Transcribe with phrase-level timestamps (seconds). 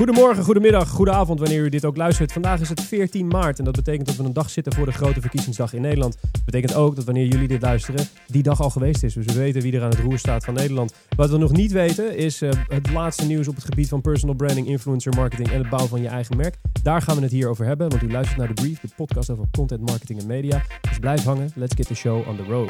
[0.00, 2.32] Goedemorgen, goedemiddag, goedenavond wanneer u dit ook luistert.
[2.32, 4.92] Vandaag is het 14 maart en dat betekent dat we een dag zitten voor de
[4.92, 6.16] grote verkiezingsdag in Nederland.
[6.32, 9.14] Dat betekent ook dat wanneer jullie dit luisteren, die dag al geweest is.
[9.14, 10.94] Dus we weten wie er aan het roer staat van Nederland.
[11.16, 14.34] Wat we nog niet weten is uh, het laatste nieuws op het gebied van personal
[14.34, 16.56] branding, influencer marketing en het bouwen van je eigen merk.
[16.82, 19.30] Daar gaan we het hier over hebben, want u luistert naar de Brief, de podcast
[19.30, 20.62] over content marketing en media.
[20.80, 22.68] Dus blijf hangen, let's get the show on the road.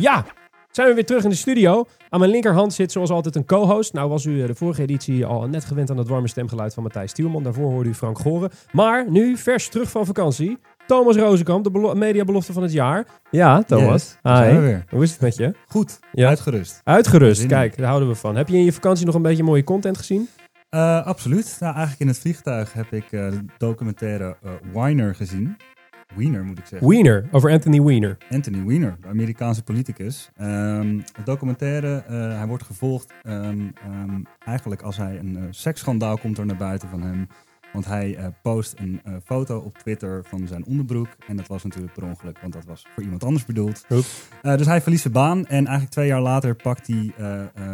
[0.00, 0.24] Ja,
[0.70, 1.84] zijn we weer terug in de studio.
[2.08, 3.92] Aan mijn linkerhand zit zoals altijd een co-host.
[3.92, 6.82] Nou was u eh, de vorige editie al net gewend aan het warme stemgeluid van
[6.82, 7.42] Matthijs Stielman.
[7.42, 8.50] Daarvoor hoorde u Frank Goren.
[8.72, 13.06] Maar nu, vers terug van vakantie, Thomas Rozenkamp, de belo mediabelofte van het jaar.
[13.30, 14.16] Ja, Thomas.
[14.22, 14.58] Yes, Hi.
[14.58, 14.84] weer.
[14.90, 15.54] Hoe is het met je?
[15.66, 16.28] Goed, ja.
[16.28, 16.80] uitgerust.
[16.84, 18.36] Uitgerust, kijk, daar houden we van.
[18.36, 20.28] Heb je in je vakantie nog een beetje mooie content gezien?
[20.70, 21.56] Uh, absoluut.
[21.60, 25.56] Nou, eigenlijk in het vliegtuig heb ik uh, de documentaire uh, Winer gezien.
[26.14, 26.88] Wiener moet ik zeggen.
[26.88, 28.16] Wiener, over Anthony Wiener.
[28.30, 30.30] Anthony Wiener, de Amerikaanse politicus.
[30.40, 36.38] Um, documentaire, uh, hij wordt gevolgd um, um, eigenlijk als hij een uh, seksschandaal komt
[36.38, 37.28] er naar buiten van hem.
[37.72, 41.08] Want hij uh, post een uh, foto op Twitter van zijn onderbroek.
[41.26, 43.84] En dat was natuurlijk per ongeluk, want dat was voor iemand anders bedoeld.
[43.88, 44.02] Uh,
[44.56, 45.46] dus hij verliest zijn baan.
[45.46, 47.12] En eigenlijk twee jaar later pakt hij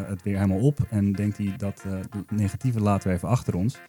[0.06, 0.78] het weer helemaal op.
[0.90, 1.84] En denkt hij dat
[2.28, 3.80] negatieve laten we even achter ons.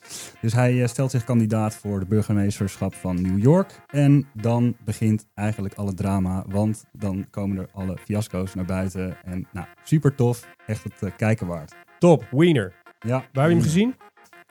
[0.42, 3.82] Dus hij stelt zich kandidaat voor de burgemeesterschap van New York.
[3.88, 6.46] En dan begint eigenlijk alle drama.
[6.48, 9.18] Want dan komen er alle fiasco's naar buiten.
[9.24, 10.48] En nou, super tof.
[10.66, 11.76] Echt het kijken waard.
[12.00, 12.74] Top, Wiener.
[13.00, 13.26] Ja.
[13.34, 13.96] Waar heb je hem gezien?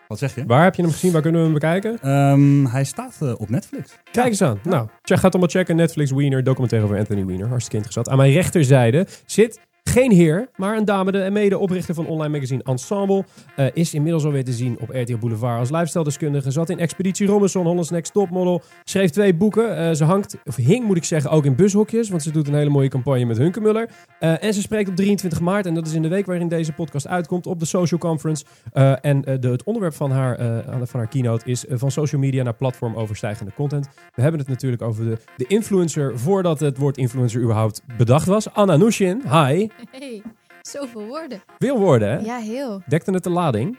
[0.09, 0.47] Wat zeg je?
[0.47, 1.12] Waar heb je hem gezien?
[1.12, 2.11] Waar kunnen we hem bekijken?
[2.11, 3.99] Um, hij staat uh, op Netflix.
[4.12, 4.59] Kijk eens aan.
[4.62, 4.71] Ja.
[4.71, 5.77] Nou, check, gaat allemaal checken.
[5.77, 7.47] Netflix Wiener, documentaire over Anthony Wiener.
[7.47, 8.09] Hartstikke interessant.
[8.09, 13.25] Aan mijn rechterzijde zit geen heer, maar een dame, de mede-oprichter van online magazine Ensemble.
[13.56, 16.51] Uh, is inmiddels alweer te zien op RTL Boulevard als lifestyle-deskundige.
[16.51, 18.62] Zat in Expeditie Robinson, Holland's Next Topmodel.
[18.84, 19.78] Schreef twee boeken.
[19.78, 22.09] Uh, ze hangt, of hing moet ik zeggen, ook in bushokjes.
[22.09, 23.89] Want ze doet een hele mooie campagne met Hunkemuller.
[24.20, 26.73] Uh, en ze spreekt op 23 maart, en dat is in de week waarin deze
[26.73, 28.44] podcast uitkomt, op de Social Conference.
[29.00, 30.39] en de, het onderwerp van haar,
[30.83, 33.89] van haar keynote is van social media naar platform overstijgende content.
[34.15, 38.53] We hebben het natuurlijk over de, de influencer voordat het woord influencer überhaupt bedacht was.
[38.53, 39.69] Anna Nushin, hi.
[39.91, 40.22] Hey,
[40.60, 41.42] zoveel woorden.
[41.59, 42.19] Veel woorden, hè?
[42.19, 42.82] Ja, heel.
[42.87, 43.78] Dekte het de lading?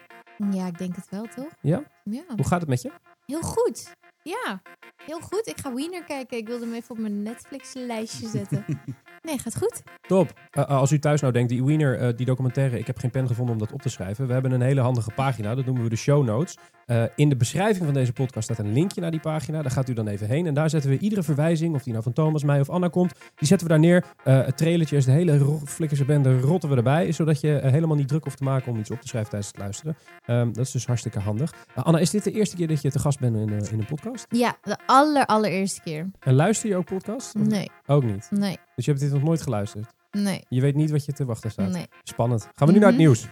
[0.51, 1.49] Ja, ik denk het wel, toch?
[1.61, 1.83] Ja?
[2.03, 2.23] Ja.
[2.35, 2.91] Hoe gaat het met je?
[3.25, 3.95] Heel goed.
[4.23, 4.61] Ja,
[5.05, 5.47] heel goed.
[5.47, 6.37] Ik ga Wiener kijken.
[6.37, 8.65] Ik wilde hem even op mijn Netflix-lijstje zetten.
[9.21, 9.83] Nee, gaat goed.
[10.07, 10.33] Top.
[10.57, 13.27] Uh, als u thuis nou denkt, die Wiener, uh, die documentaire, ik heb geen pen
[13.27, 14.27] gevonden om dat op te schrijven.
[14.27, 16.57] We hebben een hele handige pagina, dat noemen we de show notes.
[16.91, 19.61] Uh, in de beschrijving van deze podcast staat een linkje naar die pagina.
[19.61, 20.45] Daar gaat u dan even heen.
[20.45, 23.13] En daar zetten we iedere verwijzing, of die nou van Thomas, mij of Anna komt,
[23.35, 24.05] die zetten we daar neer.
[24.23, 27.11] het trailertje is de hele flikkerse bende, rotten we erbij.
[27.11, 29.61] Zodat je helemaal niet druk hoeft te maken om iets op te schrijven tijdens het
[29.61, 29.95] luisteren.
[30.27, 31.53] Um, dat is dus hartstikke handig.
[31.75, 34.25] Anna, is dit de eerste keer dat je te gast bent in, in een podcast?
[34.29, 36.09] Ja, de aller, allereerste keer.
[36.19, 37.33] En luister je ook podcasts?
[37.33, 37.69] Nee.
[37.85, 38.27] Ook niet?
[38.31, 38.57] Nee.
[38.75, 39.95] Dus je hebt dit nog nooit geluisterd?
[40.11, 40.43] Nee.
[40.49, 41.71] Je weet niet wat je te wachten staat?
[41.71, 41.85] Nee.
[42.03, 42.49] Spannend.
[42.55, 43.27] Gaan we nu naar het nieuws.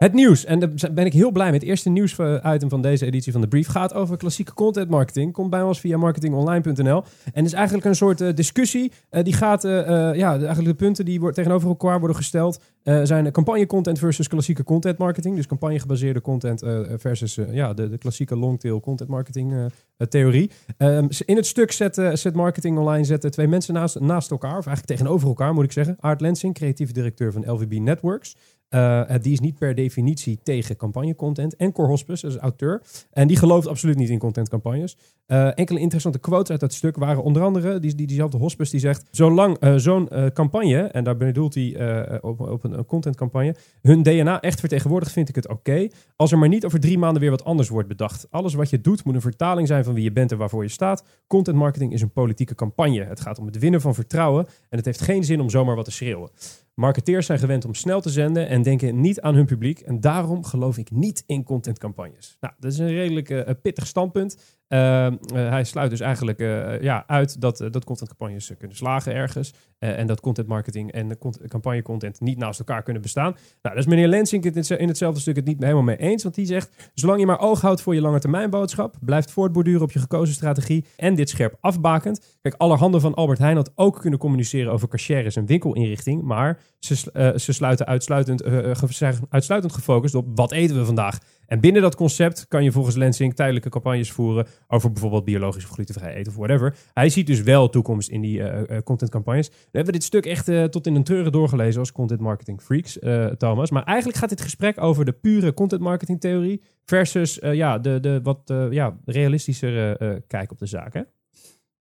[0.00, 1.58] Het nieuws, en daar ben ik heel blij mee.
[1.58, 5.32] Het eerste nieuwsitem van deze editie van de Brief gaat over klassieke content marketing.
[5.32, 7.04] Komt bij ons via marketingonline.nl.
[7.32, 8.92] En is eigenlijk een soort uh, discussie.
[9.10, 12.60] Uh, die gaat, ja, eigenlijk de punten die tegenover elkaar worden gesteld.
[12.82, 15.36] zijn campagne content versus klassieke content marketing.
[15.36, 16.64] Dus campagne gebaseerde content
[16.96, 19.70] versus ja, de, de klassieke longtail content marketing
[20.08, 20.50] theorie.
[20.78, 24.58] Um, in het stuk zet, zet Marketing Online zetten twee mensen naast, naast elkaar.
[24.58, 25.96] Of eigenlijk tegenover elkaar moet ik zeggen.
[26.00, 28.36] Art Lensing, creatief directeur van LVB Networks.
[28.70, 31.56] Uh, die is niet per definitie tegen campagnecontent.
[31.56, 32.82] En Cor dat is auteur.
[33.10, 34.96] En die gelooft absoluut niet in contentcampagnes.
[35.26, 38.80] Uh, enkele interessante quotes uit dat stuk waren onder andere die, die, diezelfde Hospes die
[38.80, 39.08] zegt...
[39.10, 43.54] Zolang uh, zo'n campagne, en daar bedoelt hij op, op een, contentcampagne...
[43.82, 45.88] hun DNA echt vertegenwoordigt, vind ik het oké.
[46.16, 48.26] Als er maar niet over drie maanden weer wat anders wordt bedacht.
[48.30, 50.68] Alles wat je doet moet een vertaling zijn van wie je bent en waarvoor je
[50.68, 51.04] staat.
[51.26, 53.04] Content marketing is een politieke campagne.
[53.04, 54.46] Het gaat om het winnen van vertrouwen.
[54.46, 56.30] En het heeft geen zin om zomaar wat te schreeuwen.
[56.80, 59.80] Marketeers zijn gewend om snel te zenden en denken niet aan hun publiek.
[59.80, 62.36] En daarom geloof ik niet in contentcampagnes.
[62.40, 64.59] Nou, dat is een redelijk uh, pittig standpunt.
[64.72, 66.38] Uh, uh, hij sluit dus eigenlijk
[66.82, 69.54] ja, uit dat, dat contentcampagnes kunnen slagen ergens.
[69.78, 71.18] en dat content marketing en
[71.48, 73.32] campagne content niet naast elkaar kunnen bestaan.
[73.32, 76.22] Nou, daar is meneer Lensing het in hetzelfde stuk het niet helemaal mee eens.
[76.22, 79.82] Want die zegt, zolang je maar oog houdt voor je lange termijn boodschap, blijft voortborduren
[79.82, 82.38] op je gekozen strategie en dit scherp afbakend.
[82.42, 86.22] Kijk, allerhande van Albert Heijn had ook kunnen communiceren over cashiers en winkelinrichting.
[86.22, 86.94] Maar ze,
[87.36, 91.18] ze sluiten uitsluitend, ge uitsluitend gefocust op wat eten we vandaag.
[91.50, 95.70] En binnen dat concept kan je volgens Lansing tijdelijke campagnes voeren over bijvoorbeeld biologisch of
[95.70, 96.76] glutenvrij eten of whatever.
[96.92, 99.48] Hij ziet dus wel toekomst in die uh, contentcampagnes.
[99.48, 102.98] We hebben dit stuk echt uh, tot in een treuren doorgelezen als content marketing freaks,
[103.38, 103.70] Thomas.
[103.70, 108.20] Maar eigenlijk gaat dit gesprek over de pure content marketing theorie versus ja, de, de
[108.22, 110.94] wat ja, realistischere kijk op de zaak.
[110.94, 111.02] Hè?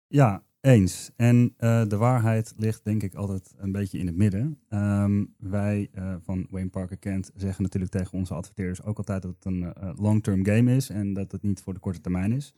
[0.07, 1.11] Ja, eens.
[1.15, 4.59] En uh, de waarheid ligt denk ik altijd een beetje in het midden.
[4.69, 9.35] Um, wij uh, van Wayne Parker Kent zeggen natuurlijk tegen onze adverteerders ook altijd dat
[9.35, 12.53] het een uh, long-term game is en dat het niet voor de korte termijn is.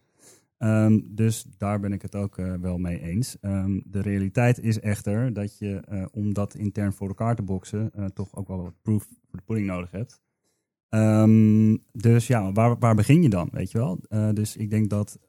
[0.58, 3.38] Um, dus daar ben ik het ook wel mee eens.
[3.42, 8.36] Um, de realiteit is echter dat je, om dat intern voor elkaar te boksen, toch
[8.36, 10.22] ook wel wat proof voor de pudding nodig hebt.
[11.92, 14.00] dus ja, waar, waar begin je dan, weet je wel?
[14.34, 15.20] dus ik denk dat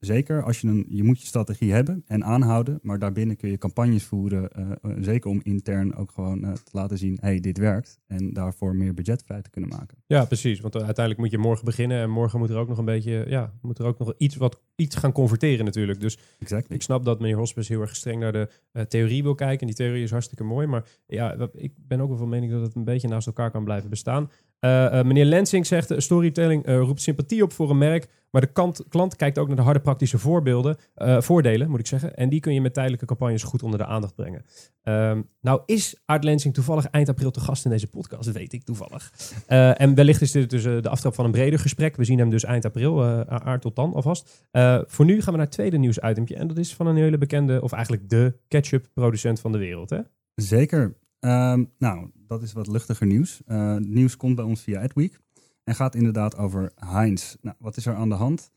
[0.00, 3.58] Zeker als je een, je moet je strategie hebben en aanhouden, maar daarbinnen kun je
[3.58, 7.98] campagnes voeren, uh, zeker om intern ook gewoon uh, te laten zien, hey, dit werkt
[8.06, 9.98] en daarvoor meer budget vrij te kunnen maken.
[10.06, 12.84] Ja, precies, want uiteindelijk moet je morgen beginnen en morgen moet er ook nog een
[12.84, 16.00] beetje, ja, moet er ook nog iets wat iets gaan converteren natuurlijk.
[16.00, 16.74] Dus exactly.
[16.74, 18.48] ik snap dat meneer Hospes heel erg streng naar de
[18.88, 22.18] theorie wil kijken en die theorie is hartstikke mooi, maar ja, ik ben ook wel
[22.18, 24.30] van mening dat het een beetje naast elkaar kan blijven bestaan.
[24.60, 28.84] Uh, meneer Lensing zegt, storytelling uh, roept sympathie op voor een merk, maar de kant,
[28.88, 30.76] klant kijkt ook naar de harde praktische voorbeelden,
[31.18, 32.16] voordelen, moet ik zeggen.
[32.16, 34.44] En die kun je met tijdelijke campagnes goed onder de aandacht brengen.
[34.82, 38.64] Ehm, nou is Art Lensing toevallig eind april te gast in deze podcast, weet ik
[38.64, 39.12] toevallig.
[39.46, 41.96] en wellicht is dit dus de aftrap van een breder gesprek.
[41.96, 44.48] We zien hem dus eind april, Aard tot dan alvast.
[44.86, 47.62] voor nu gaan we naar het tweede nieuwsitempje en dat is van een hele bekende,
[47.62, 49.90] of eigenlijk de ketchup producent van de wereld.
[49.90, 49.98] Hè?
[50.34, 50.96] Zeker.
[51.20, 53.40] Um, nou, dat is wat luchtiger nieuws.
[53.46, 55.20] Uh, nieuws komt bij ons via Adweek
[55.64, 57.34] en gaat inderdaad over Heinz.
[57.40, 58.50] Nou, wat is er aan de hand?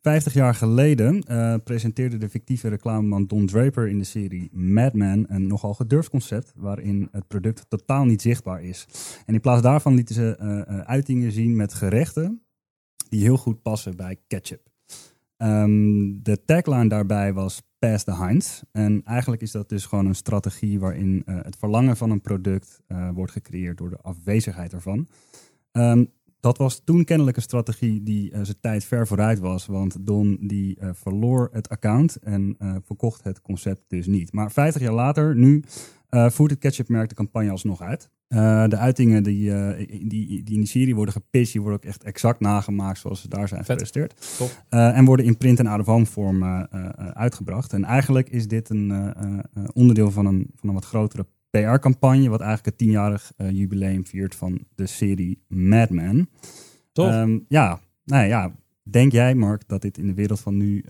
[0.00, 5.34] Vijftig jaar geleden uh, presenteerde de fictieve reclameman Don Draper in de serie Mad Men
[5.34, 8.86] een nogal gedurfd concept waarin het product totaal niet zichtbaar is.
[9.26, 12.42] En in plaats daarvan lieten ze uh, uitingen zien met gerechten
[13.08, 14.71] die heel goed passen bij ketchup.
[15.42, 18.62] Um, de tagline daarbij was Pass the Heinz.
[18.72, 22.80] En eigenlijk is dat dus gewoon een strategie waarin uh, het verlangen van een product
[22.88, 25.08] uh, wordt gecreëerd door de afwezigheid ervan.
[25.72, 26.10] Um,
[26.42, 29.66] dat was toen kennelijk een strategie die uh, zijn tijd ver vooruit was.
[29.66, 34.32] Want Don die verloor het account en verkocht het concept dus niet.
[34.32, 35.64] Maar 50 jaar later, nu
[36.10, 38.10] voert het ketchupmerk de campagne alsnog uit.
[38.68, 39.52] De uitingen die,
[39.86, 43.28] die, die, in die serie worden gepitcht, die worden ook echt exact nagemaakt zoals ze
[43.28, 44.40] daar zijn gepresenteerd.
[44.70, 46.44] Uh, en worden in print en out-of-home vorm
[47.14, 47.72] uitgebracht.
[47.72, 49.14] En eigenlijk is dit een
[49.72, 54.64] onderdeel van een, van een wat grotere PR-campagne, wat eigenlijk het tienjarig jubileum viert van
[54.74, 56.28] de serie Mad Men.
[56.92, 57.14] Toch?
[57.14, 58.52] Um, ja, nou ja,
[58.82, 60.84] denk jij Mark dat dit in de wereld van nu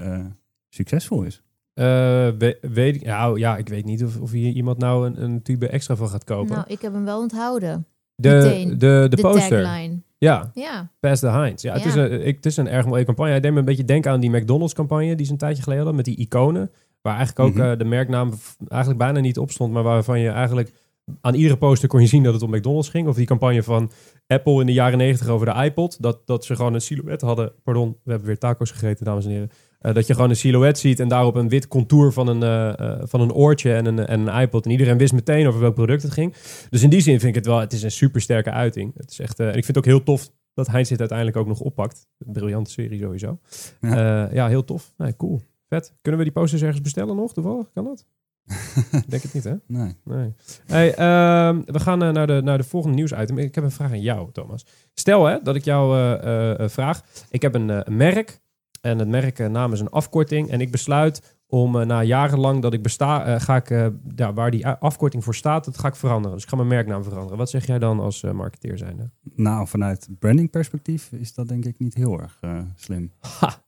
[0.68, 1.42] succesvol is?
[1.74, 2.28] Uh,
[2.60, 5.68] weet, ik, nou, ja, ik weet niet of, of hier iemand nou een, een tube
[5.68, 6.54] extra van gaat kopen.
[6.54, 7.86] Nou, ik heb hem wel onthouden.
[8.14, 9.62] De, de, de, de, poster.
[9.62, 10.02] Tagline.
[10.18, 10.90] Ja, ja.
[11.00, 11.62] Pass the Heinz.
[11.62, 13.30] Ja, het, Is een, ik, het is een erg mooie campagne.
[13.30, 15.84] Hij deed me een beetje denken aan die McDonald's campagne die ze een tijdje geleden
[15.84, 16.70] hadden met die iconen.
[17.02, 17.70] Waar eigenlijk ook mm -hmm.
[17.70, 18.32] uh, de merknaam
[18.68, 20.72] eigenlijk bijna niet op stond, maar waarvan je eigenlijk
[21.20, 23.08] aan iedere poster kon je zien dat het om McDonald's ging.
[23.08, 23.90] Of die campagne van
[24.26, 26.02] Apple in de jaren negentig over de iPod.
[26.02, 27.52] Dat, dat ze gewoon een silhouet hadden.
[27.62, 29.50] Pardon, we hebben weer tacos gegeten, dames en heren.
[29.80, 32.88] Uh, dat je gewoon een silhouet ziet en daarop een wit contour van een, uh,
[32.88, 34.64] uh, van een oortje en een, en een iPod.
[34.64, 36.34] En iedereen wist meteen over welk product het ging.
[36.70, 38.92] Dus in die zin vind ik het wel, het is een super sterke uiting.
[38.96, 41.46] Het is echt, en ik vind het ook heel tof dat Heinz dit uiteindelijk ook
[41.46, 42.06] nog oppakt.
[42.18, 43.38] Een briljante serie sowieso.
[43.80, 44.92] Ja, ja heel tof.
[44.96, 45.40] Nee, cool.
[45.72, 45.94] Vet.
[46.02, 47.72] Kunnen we die posters ergens bestellen nog toevallig?
[47.72, 48.06] Kan dat?
[49.08, 49.54] Denk het niet, hè?
[49.66, 49.96] Nee.
[50.04, 50.34] nee.
[50.66, 53.38] Hey, uh, we gaan naar, de, naar de volgende nieuwsitem.
[53.38, 54.66] Ik heb een vraag aan jou, Thomas.
[54.94, 57.02] Stel hè, dat ik jou uh, vraag.
[57.30, 58.40] Ik heb een, merk
[58.80, 60.50] en het merk naam is een afkorting.
[60.50, 63.68] En ik besluit om na jarenlang dat ik besta, ga ik,
[64.16, 66.34] ja, waar die afkorting voor staat, dat ga ik veranderen.
[66.34, 67.38] Dus ik ga mijn merknaam veranderen.
[67.38, 69.10] Wat zeg jij dan als marketeer zijnde?
[69.34, 72.40] Nou, vanuit branding perspectief is dat denk ik niet heel erg
[72.76, 73.12] slim.
[73.20, 73.62] Ha.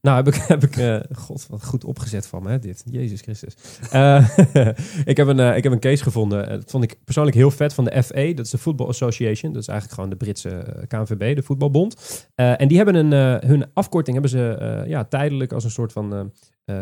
[0.00, 2.84] Nou, heb ik, heb ik uh, god, wat goed opgezet van me, hè, dit.
[2.90, 3.56] Jezus Christus.
[3.92, 4.28] Uh,
[5.04, 6.48] ik, heb een, uh, ik heb een case gevonden.
[6.48, 8.32] Dat vond ik persoonlijk heel vet van de FA.
[8.32, 9.52] Dat is de Football Association.
[9.52, 12.28] Dat is eigenlijk gewoon de Britse KNVB, de voetbalbond.
[12.34, 16.32] en die hebben een, hun afkorting hebben ze ja, tijdelijk als een soort van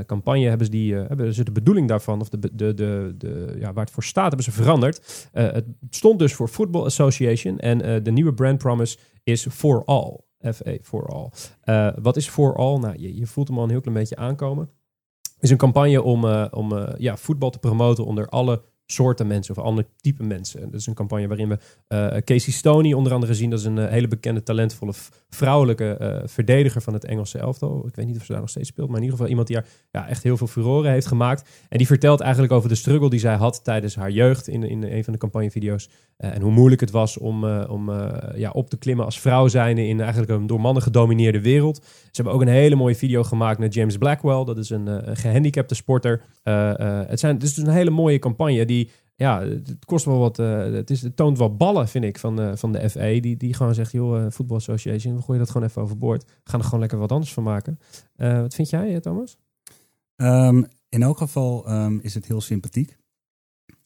[0.06, 3.72] campagne hebben ze, die, hebben ze de bedoeling daarvan, of de, de, de, de, ja,
[3.72, 5.28] waar het voor staat, hebben ze veranderd.
[5.32, 10.20] het stond dus voor Football Association en de nieuwe brand promise is For All.
[10.52, 11.30] FA for All.
[11.64, 12.78] Uh, wat is for All?
[12.78, 14.70] Nou, je, je, voelt hem al een heel klein beetje aankomen.
[15.40, 19.56] Is een campagne om, uh, om uh, ja, voetbal te promoten onder alle soorten mensen
[19.56, 20.60] of ander type mensen.
[20.60, 21.58] Dat is een campagne waarin we
[21.88, 23.50] eh, Casey Stoney onder andere zien.
[23.50, 24.92] Dat is een eh, hele bekende, talentvolle
[25.28, 27.86] vrouwelijke eh, verdediger van het Engelse elftal.
[27.86, 29.56] Ik weet niet of ze daar nog steeds speelt, maar in ieder geval iemand die
[29.56, 31.48] haar ja, echt heel veel furoren heeft gemaakt.
[31.68, 34.82] En die vertelt eigenlijk over de struggle die zij had tijdens haar jeugd in, in
[34.82, 35.88] een van de campagnevideo's.
[36.16, 37.90] En hoe moeilijk het was om, om
[38.34, 41.76] ja, op te klimmen als vrouw zijnde in eigenlijk een door mannen gedomineerde wereld.
[41.84, 44.44] Ze hebben ook een hele mooie video gemaakt met James Blackwell.
[44.44, 46.22] Dat is een, eh, gehandicapte sporter.
[46.42, 48.81] Het, zijn, het is dus een hele mooie campagne die...
[49.22, 50.38] Ja, het kost wel wat.
[50.38, 53.20] eh, het, is, het toont wel ballen, vind ik, van, de van de FA.
[53.20, 56.24] Die, die gewoon zegt: joh, eh, Football Association, we gooien dat gewoon even overboord.
[56.24, 57.78] We gaan er gewoon lekker wat anders van maken.
[58.16, 59.38] Eh, wat vind jij, eh, Thomas?
[60.16, 62.96] Ehm, in elk geval ehm, is het heel sympathiek.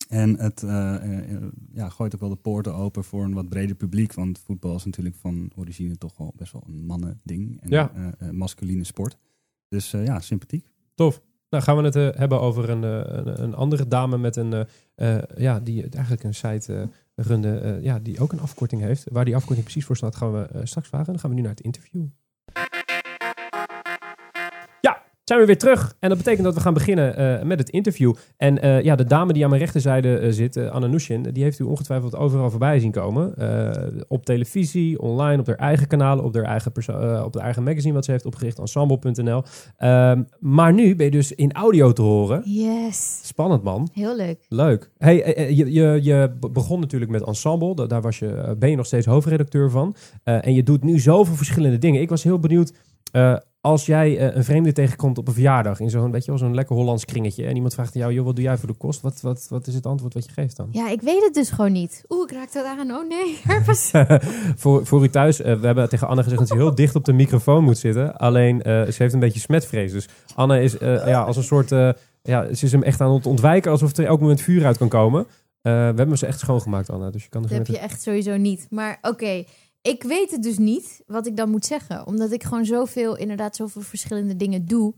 [0.09, 3.49] En het eh, eh, eh, ja, gooit ook wel de poorten open voor een wat
[3.49, 4.13] breder publiek.
[4.15, 7.61] Want voetbal is natuurlijk van origine toch wel best wel een mannen-ding.
[7.61, 7.93] En Ja.
[7.95, 9.17] eh, eh, masculine sport.
[9.69, 10.67] Dus eh, ja, sympathiek.
[10.95, 11.23] Tof.
[11.51, 14.67] Nou, gaan we het eh, hebben over een, eh, een, een andere dame met een,
[14.95, 19.05] eh, ja, die eigenlijk een site runde, ja, die ook een afkorting heeft.
[19.11, 21.07] Waar die afkorting precies voor staat, gaan we straks vragen.
[21.07, 22.07] Dan gaan we nu naar het interview.
[25.29, 25.97] Zijn we weer terug.
[26.01, 28.15] En dat betekent dat we gaan beginnen eh, met het interview.
[28.37, 31.43] En eh, ja, de dame die aan mijn rechterzijde eh, zit, eh, Anna Nushin, die
[31.43, 33.35] heeft u ongetwijfeld overal voorbij zien komen.
[34.09, 36.73] Op televisie, online, op haar eigen kanalen, op haar eigen,
[37.25, 39.43] op haar eigen magazine wat ze heeft opgericht, ensemble.nl.
[39.77, 42.43] Ehm, maar nu ben je dus in audio te horen.
[42.45, 43.21] Yes.
[43.23, 43.89] Spannend man.
[43.93, 44.47] Heel leuk.
[44.49, 44.91] Leuk.
[44.99, 45.17] Hey,
[45.55, 47.75] je, je, je be- begon natuurlijk met ensemble.
[47.75, 49.95] Da- Daar was je, ben je nog steeds hoofdredacteur van.
[50.25, 52.01] En je doet nu zoveel verschillende dingen.
[52.01, 52.73] Ik was heel benieuwd.
[53.13, 56.41] Eh, als jij eh, een vreemde tegenkomt op een verjaardag in zo'n, weet je wel,
[56.41, 58.75] zo'n lekker Hollands kringetje en iemand vraagt aan jou, joh, wat doe jij voor de
[58.75, 59.01] kost?
[59.01, 60.69] Wat, wat, wat is het antwoord wat je geeft dan?
[60.71, 62.05] Ja, ik weet het dus gewoon niet.
[62.09, 62.91] Oeh, ik raak dat aan.
[62.91, 63.91] Oh nee, herpes.
[64.63, 67.05] voor, voor u thuis, eh, we hebben tegen Anne gezegd dat ze heel dicht op
[67.05, 68.17] de microfoon moet zitten.
[68.17, 69.93] Alleen, ze heeft een beetje smetvrees.
[69.93, 71.69] Dus Anne is ja, als een soort,
[72.23, 74.89] ja, ze is hem echt aan het ontwijken alsof er elk moment vuur uit kan
[74.89, 75.27] komen.
[75.63, 77.11] We hebben ze echt schoongemaakt, Anne.
[77.11, 78.67] Dus je kan er Dat heb je echt sowieso niet.
[78.71, 79.45] Maar oké,
[79.87, 82.07] ik weet het dus niet wat ik dan moet zeggen.
[82.07, 84.95] Omdat ik gewoon zoveel, inderdaad, zoveel verschillende dingen doe.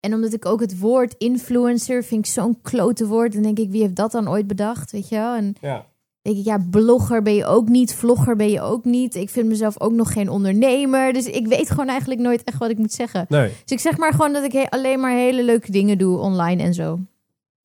[0.00, 3.32] En omdat ik ook het woord influencer vind ik zo'n klote woord.
[3.32, 5.34] Dan denk ik, wie heeft dat dan ooit bedacht, weet je wel?
[5.34, 5.86] En Ja.
[6.22, 9.14] denk ik, ja, blogger ben je ook niet, vlogger ben je ook niet.
[9.14, 11.12] Ik vind mezelf ook nog geen ondernemer.
[11.12, 13.26] Dus ik weet gewoon eigenlijk nooit echt wat ik moet zeggen.
[13.28, 16.62] Nee, Dus ik zeg maar gewoon dat ik alleen maar hele leuke dingen doe online
[16.62, 16.98] en zo.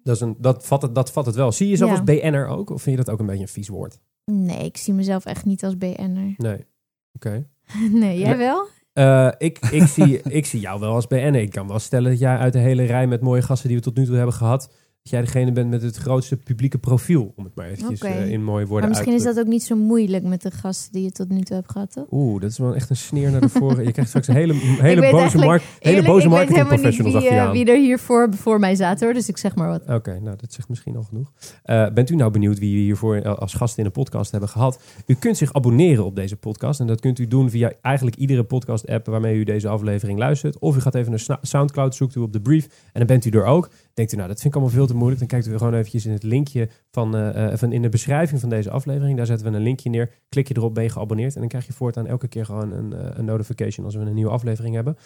[0.03, 1.51] dat, is een, dat, vat het, dat vat het wel.
[1.51, 1.95] Zie je jezelf Ja.
[1.97, 2.69] als BN'er ook?
[2.69, 3.99] Of vind je dat ook een beetje een vies woord?
[4.31, 6.33] Nee, ik zie mezelf echt niet als BN'er.
[6.47, 6.65] Nee.
[7.13, 7.49] Oké.
[7.91, 8.67] Nee, jij wel?
[8.93, 11.35] Eh, ik, ik, zie, ik zie jou wel als BN'er.
[11.35, 13.83] Ik kan wel stellen dat jij uit de hele rij met mooie gasten die we
[13.83, 14.73] tot nu toe hebben gehad...
[15.05, 17.33] dat jij degene bent met het grootste publieke profiel.
[17.35, 19.63] Om het maar eventjes eh, in mooie woorden Maar misschien uit is dat ook niet
[19.63, 22.05] zo moeilijk met de gasten die je tot nu toe hebt gehad, toch?
[22.11, 23.83] Oeh, dat is wel echt een sneer naar de voren.
[23.83, 24.53] Je krijgt straks een hele,
[24.89, 27.47] hele boze, markt, hele boze ik weet marketing helemaal niet professionals wie, achter je eh,
[27.47, 27.51] aan.
[27.51, 27.99] wie er hier
[28.37, 29.13] voor, mij zaten, hoor.
[29.13, 29.81] Dus ik zeg maar wat.
[29.87, 31.31] Oké, nou dat zegt misschien al genoeg.
[31.63, 34.79] Eh, bent u nou benieuwd wie we hiervoor als gast in de podcast hebben gehad?
[35.05, 36.79] U kunt zich abonneren op deze podcast.
[36.79, 40.59] En dat kunt u doen via eigenlijk iedere podcast-app waarmee u deze aflevering luistert.
[40.59, 43.29] Of u gaat even naar Soundcloud, zoekt u op de brief en dan bent u
[43.29, 43.69] er ook.
[43.93, 45.19] Denkt u, nou dat vind ik allemaal veel te moeilijk.
[45.19, 48.49] Dan kijkt u gewoon eventjes in het linkje van, eh, van in de beschrijving van
[48.49, 49.17] deze aflevering.
[49.17, 50.11] Daar zetten we een linkje neer.
[50.29, 51.33] Klik je erop, ben je geabonneerd.
[51.33, 54.13] En dan krijg je voortaan elke keer gewoon een, eh, een notification als we een
[54.13, 54.97] nieuwe aflevering hebben.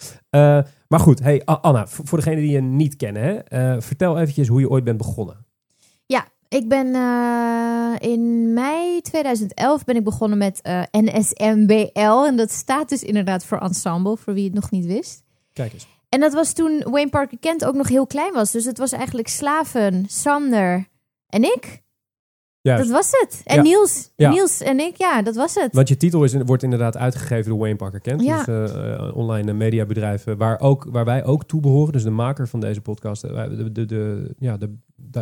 [0.88, 4.70] Maar goed, hey Anna, voor, degenen die je niet kennen, hè, vertel eventjes hoe je
[4.70, 5.48] ooit bent begonnen.
[6.50, 6.88] Ik ben
[8.00, 10.60] in mei 2011 ben ik begonnen met
[10.92, 12.26] NSMBL.
[12.26, 15.24] En dat staat dus inderdaad voor ensemble, voor wie het nog niet wist.
[15.54, 15.88] Kijk eens.
[16.10, 18.52] En dat was toen Wayne Parker Kent ook nog heel klein was.
[18.52, 20.88] Dus het was eigenlijk Slaven, Sander
[21.28, 21.82] en ik.
[22.70, 22.84] Juist.
[22.90, 23.42] Dat was het.
[23.46, 23.62] En Ja.
[23.62, 24.12] Niels.
[24.16, 24.30] Ja.
[24.30, 25.76] Niels en ik, ja, dat was het.
[25.76, 28.22] Want je titel is, wordt inderdaad uitgegeven door Wayne Parker Kent.
[28.22, 28.44] Ja.
[28.44, 31.94] Dus eh, online mediabedrijf eh, waar, ook, waar wij ook toe behoren.
[31.94, 33.22] Dus de maker van deze podcast.
[33.22, 34.74] wij- de, de, de, ja, de,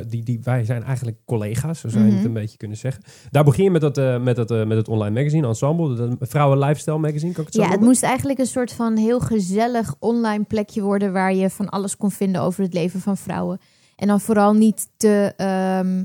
[0.08, 2.27] die, die, wij zijn eigenlijk collega's, zo zou je het Mhm.
[2.27, 3.04] een beetje kunnen zeggen.
[3.32, 5.96] Daar begin je met, dat, met, dat, met het online magazine, Ensemble.
[5.96, 8.98] Dat vrouwen lifestyle magazine, kan ik het zo Ja, het moest eigenlijk een soort van
[8.98, 13.18] heel gezellig online plekje worden waar je van alles kon vinden over het leven van
[13.18, 13.60] vrouwen.
[13.96, 15.34] En dan vooral niet te.
[15.38, 16.04] ehm,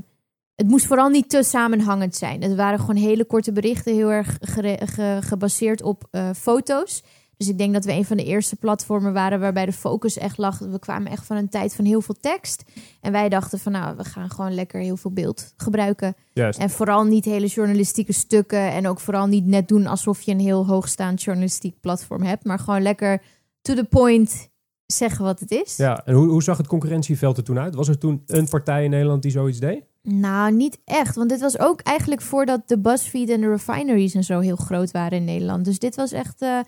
[0.55, 2.41] het moest vooral niet te samenhangend zijn.
[2.41, 7.03] Het waren gewoon hele korte berichten, heel erg ge- gebaseerd op eh, foto's.
[7.37, 10.37] Dus ik denk dat we een van de eerste platformen waren waarbij de focus echt
[10.37, 10.59] lag.
[10.59, 12.63] We kwamen echt van een tijd van heel veel tekst.
[13.01, 16.15] En wij dachten van nou, we gaan gewoon lekker heel veel beeld gebruiken.
[16.33, 16.59] Juist.
[16.59, 18.71] En vooral niet hele journalistieke stukken.
[18.71, 22.45] En ook vooral niet net doen alsof je een heel hoogstaand journalistiek platform hebt.
[22.45, 23.21] Maar gewoon lekker
[23.61, 24.49] to the point
[24.85, 25.77] zeggen wat het is.
[25.77, 27.75] Ja, en hoe, hoe zag het concurrentieveld er toen uit?
[27.75, 29.83] Was er toen een partij in Nederland die zoiets deed?
[30.03, 31.15] Nou, niet echt.
[31.15, 34.91] Want dit was ook eigenlijk voordat de BuzzFeed en de refineries en zo heel groot
[34.91, 35.65] waren in Nederland.
[35.65, 36.41] Dus dit was echt...
[36.41, 36.59] eh,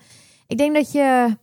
[0.46, 1.36] ik denk dat je...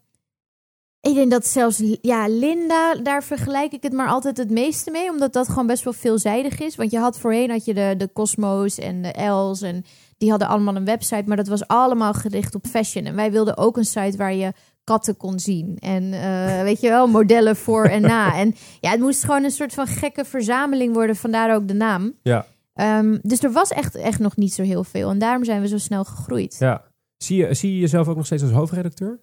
[1.02, 5.10] Ik denk dat zelfs, ja, Linda, daar vergelijk ik het maar altijd het meeste mee.
[5.10, 6.76] Omdat dat gewoon best wel veelzijdig is.
[6.76, 9.62] Want je had voorheen had je de, de Cosmos en de Els.
[9.62, 9.86] En
[10.18, 11.24] die hadden allemaal een website.
[11.26, 13.06] Maar dat was allemaal gericht op fashion.
[13.06, 14.54] En wij wilden ook een site waar je
[14.84, 15.78] katten kon zien.
[15.80, 18.34] En eh, weet je wel, modellen voor en na.
[18.40, 21.16] En ja, het moest gewoon een soort van gekke verzameling worden.
[21.16, 22.14] Vandaar ook de naam.
[22.24, 22.46] Ja.
[22.74, 25.10] Ehm, dus er was echt, echt nog niet zo heel veel.
[25.10, 26.56] En daarom zijn we zo snel gegroeid.
[26.60, 26.84] Ja.
[27.18, 29.20] Zie je, zie je jezelf ook nog steeds als hoofdredacteur?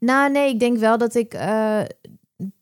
[0.00, 1.34] Nou, nee, ik denk wel dat ik.
[1.34, 1.80] eh,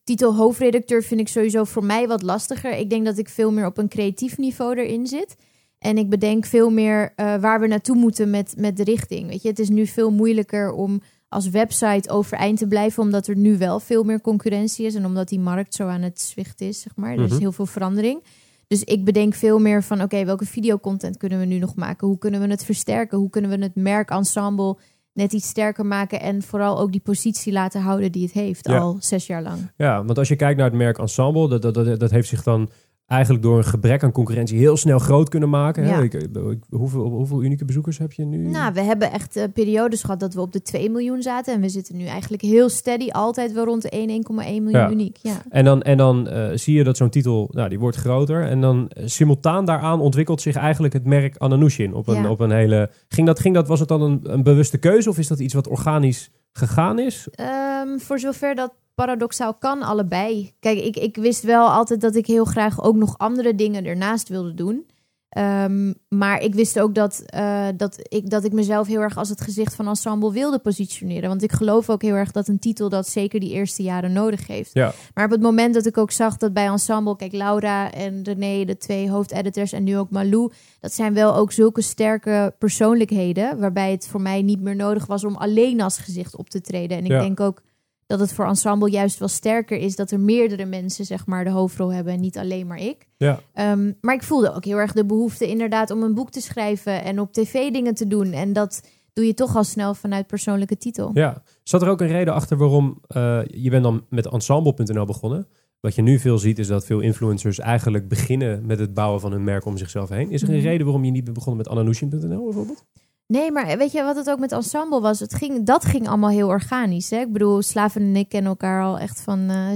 [0.04, 2.72] titel hoofdredacteur vind ik sowieso voor mij wat lastiger.
[2.72, 5.36] Ik denk dat ik veel meer op een creatief niveau erin zit.
[5.78, 9.28] En ik bedenk veel meer eh, waar we naartoe moeten met, met de richting.
[9.28, 13.36] Weet je, het is nu veel moeilijker om als website overeind te blijven, omdat er
[13.36, 16.80] nu wel veel meer concurrentie is en omdat die markt zo aan het zwichten is,
[16.80, 17.12] zeg maar.
[17.12, 17.40] Er is Mhm.
[17.40, 18.22] heel veel verandering.
[18.66, 22.06] Dus ik bedenk veel meer van, oké, welke videocontent kunnen we nu nog maken?
[22.08, 23.18] Hoe kunnen we het versterken?
[23.18, 24.76] Hoe kunnen we het merkensemble
[25.12, 28.78] net iets sterker maken en vooral ook die positie laten houden die het heeft Ja.
[28.78, 29.70] al zes jaar lang.
[29.76, 32.42] Ja, want als je kijkt naar het merk Ensemble, dat, dat, dat, dat heeft zich
[32.42, 32.70] dan
[33.08, 35.82] eigenlijk door een gebrek aan concurrentie heel snel groot kunnen maken.
[35.84, 35.90] Hè?
[35.96, 36.02] Ja.
[36.02, 36.28] Ik, ik-
[36.70, 38.48] hoeveel, hoeveel unieke bezoekers heb je nu?
[38.48, 41.54] Nou, we hebben echt eh, periodes gehad dat we op de 2 miljoen zaten.
[41.54, 44.90] En we zitten nu eigenlijk heel steady, altijd wel rond de 1, 1,1 miljoen Ja.
[44.90, 45.16] uniek.
[45.22, 45.42] Ja.
[45.48, 48.42] En dan, en dan eh, zie je dat zo'n titel, nou, die wordt groter.
[48.44, 52.30] En dan eh, simultaan daaraan ontwikkelt zich eigenlijk het merk Ananushin op een, Ja.
[52.30, 52.90] op een hele...
[53.08, 55.54] Ging dat, ging dat, was het dan een, een bewuste keuze of is dat iets
[55.54, 57.28] wat organisch gegaan is?
[57.30, 60.52] Ehm, voor zover dat paradoxaal kan, allebei.
[60.60, 64.28] Kijk, ik, ik wist wel altijd dat ik heel graag ook nog andere dingen ernaast
[64.28, 64.86] wilde doen.
[65.28, 69.28] Ehm, maar ik wist ook dat, eh, dat, ik, dat ik mezelf heel erg als
[69.28, 71.28] het gezicht van ensemble wilde positioneren.
[71.28, 74.46] Want ik geloof ook heel erg dat een titel dat zeker die eerste jaren nodig
[74.46, 74.70] heeft.
[74.72, 74.92] Ja.
[75.14, 78.64] Maar op het moment dat ik ook zag dat bij ensemble, kijk, Laura en René,
[78.64, 83.90] de twee hoofdeditors en nu ook Malou, dat zijn wel ook zulke sterke persoonlijkheden, waarbij
[83.90, 86.96] het voor mij niet meer nodig was om alleen als gezicht op te treden.
[86.98, 87.20] En ik Ja.
[87.20, 87.62] denk ook
[88.08, 91.50] dat het voor ensemble juist wel sterker is dat er meerdere mensen zeg maar de
[91.50, 93.08] hoofdrol hebben en niet alleen maar ik.
[93.16, 93.40] Ja.
[93.52, 97.04] Ehm, maar ik voelde ook heel erg de behoefte inderdaad om een boek te schrijven
[97.04, 98.32] en op tv dingen te doen.
[98.32, 101.10] En dat doe je toch al snel vanuit persoonlijke titel.
[101.14, 101.42] Ja.
[101.62, 105.46] Zat er ook een reden achter waarom eh, je bent dan met ensemble.nl begonnen?
[105.80, 109.32] Wat je nu veel ziet is dat veel influencers eigenlijk beginnen met het bouwen van
[109.32, 110.30] hun merk om zichzelf heen.
[110.30, 110.64] Is er een Mhm.
[110.66, 112.84] reden waarom je niet bent begonnen met ananushin.nl bijvoorbeeld?
[113.28, 115.20] Nee, maar weet je wat het ook met ensemble was?
[115.20, 117.10] Het ging, dat ging allemaal heel organisch.
[117.10, 117.18] Hè?
[117.20, 119.68] Ik bedoel, Slaven en ik kennen elkaar al echt van eh,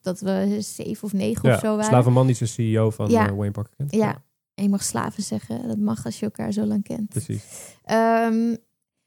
[0.00, 1.84] dat we zeven of negen of zo waren.
[1.84, 3.28] Slavenman is de CEO van Ja.
[3.28, 3.94] eh, Wayne Parker Kent.
[3.94, 4.22] Ja,
[4.54, 5.68] en je mag slaven zeggen.
[5.68, 7.08] Dat mag als je elkaar zo lang kent.
[7.08, 7.44] Precies.
[7.84, 8.54] Ehm,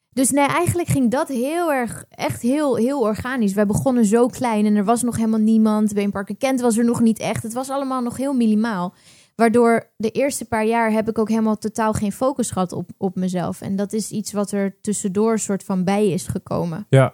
[0.09, 3.53] dus nee, eigenlijk ging dat heel erg, echt heel, heel organisch.
[3.53, 5.93] Wij begonnen zo klein en er was nog helemaal niemand.
[5.93, 7.43] Wayne Parker Kent was er nog niet echt.
[7.43, 8.93] Het was allemaal nog heel minimaal.
[9.37, 13.15] Waardoor de eerste paar jaar heb ik ook helemaal totaal geen focus gehad op, op
[13.15, 13.61] mezelf.
[13.61, 16.85] En dat is iets wat er tussendoor soort van bij is gekomen.
[16.89, 17.13] Ja.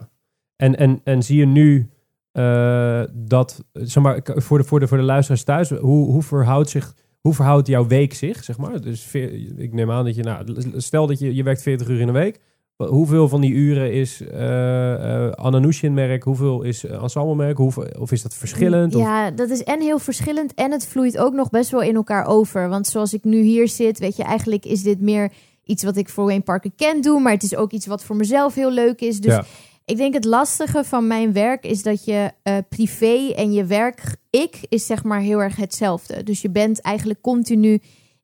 [0.56, 1.90] En, en, en zie je nu
[2.32, 6.70] eh, dat, zeg maar, voor de, voor de, voor de luisteraars thuis, hoe, hoe, verhoudt
[6.70, 8.82] zich, hoe verhoudt jouw week zich, zeg maar?
[8.82, 9.14] Dus
[9.58, 10.46] ik neem aan dat je, nou,
[10.78, 12.40] stel dat je, je werkt 40 uur in een week.
[12.88, 16.24] Hoeveel van die uren is eh Ananushin-merk?
[16.24, 17.58] Hoeveel is eh, ensemble-merk?
[17.58, 18.96] Hoeveel, of is dat verschillend?
[18.96, 21.96] Of, Ja, dat is en heel verschillend en het vloeit ook nog best wel in
[21.96, 22.70] elkaar over.
[22.70, 25.32] Want zoals ik nu hier zit, weet je, eigenlijk is dit meer
[25.64, 28.16] iets wat ik voor Wayne Parker Kent doe, maar het is ook iets wat voor
[28.16, 29.20] mezelf heel leuk is.
[29.20, 29.44] Dus Ja.
[29.86, 32.32] ik denk het lastige van mijn werk is dat je
[32.70, 36.24] privé en je werk, ik, is zeg maar heel erg hetzelfde.
[36.24, 37.82] Dus je bent eigenlijk continu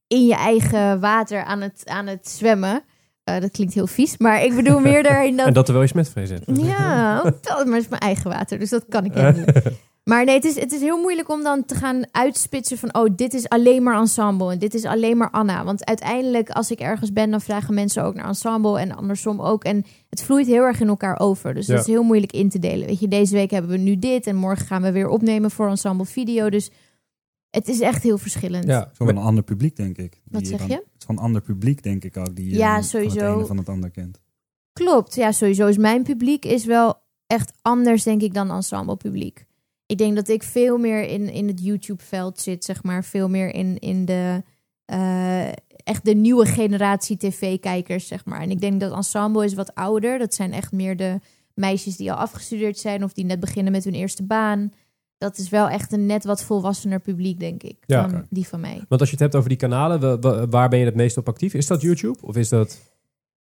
[0.07, 2.83] in je eigen water aan het, aan het zwemmen.
[3.35, 5.91] Eh, dat klinkt heel vies, maar ik bedoel meer daarin dat En dat terwijl je
[5.91, 6.43] smetvrees hebt.
[6.53, 9.63] ja, dat maar het is mijn eigen water, dus dat kan ik handelen.
[10.03, 12.95] Maar nee, het is, het is heel moeilijk om dan te gaan uitspitsen van...
[12.95, 15.63] oh, dit is alleen maar ensemble en dit is alleen maar Anna.
[15.63, 18.79] Want uiteindelijk, als ik ergens ben, dan vragen mensen ook naar ensemble...
[18.79, 19.63] en andersom ook.
[19.63, 21.53] En het vloeit heel erg in elkaar over.
[21.53, 21.73] Dus Ja.
[21.73, 22.87] dat is heel moeilijk in te delen.
[22.87, 24.27] Weet je, deze week hebben we nu dit...
[24.27, 26.49] en morgen gaan we weer opnemen voor ensemble video.
[26.49, 26.69] Dus
[27.49, 28.65] het is echt heel verschillend.
[28.65, 30.21] Ja, Het is wel een ander publiek, denk ik.
[30.23, 30.73] Wat zeg je?
[30.73, 32.35] Het is van een ander publiek, denk ik ook.
[32.35, 33.15] Die Ja, sowieso.
[33.19, 34.21] Van het ene van het ander kent.
[34.73, 39.45] Klopt, ja, sowieso is mijn publiek is wel echt anders, denk ik, dan ensemble publiek.
[39.85, 43.03] Ik denk dat ik veel meer in, in het YouTube-veld zit, zeg maar.
[43.03, 44.43] Veel meer in, in de,
[44.85, 45.47] eh,
[45.83, 48.41] echt de nieuwe generatie tv-kijkers, zeg maar.
[48.41, 50.17] En ik denk dat ensemble is wat ouder.
[50.17, 51.19] Dat zijn echt meer de
[51.53, 53.03] meisjes die al afgestudeerd zijn...
[53.03, 54.71] of die net beginnen met hun eerste baan.
[55.19, 58.60] Dat is wel echt een net wat volwassener publiek, denk ik, Ja, dan die van
[58.60, 58.86] mij.
[58.88, 61.17] Want als je het hebt over die kanalen, wa- wa- waar ben je het meest
[61.17, 61.53] op actief?
[61.53, 62.17] Is dat YouTube?
[62.21, 62.77] Of is dat...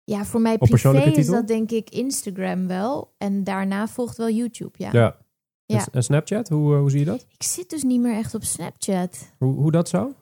[0.03, 1.33] Ja, voor mij privé is titel?
[1.33, 3.13] dat denk ik Instagram wel.
[3.17, 4.89] En daarna volgt wel YouTube, ja.
[4.91, 5.17] Ja.
[5.65, 5.79] Ja.
[5.79, 7.25] En, en Snapchat, hoe, eh, hoe zie je dat?
[7.37, 9.31] Ik zit dus niet meer echt op Snapchat.
[9.37, 10.13] Hoe, hoe dat zo?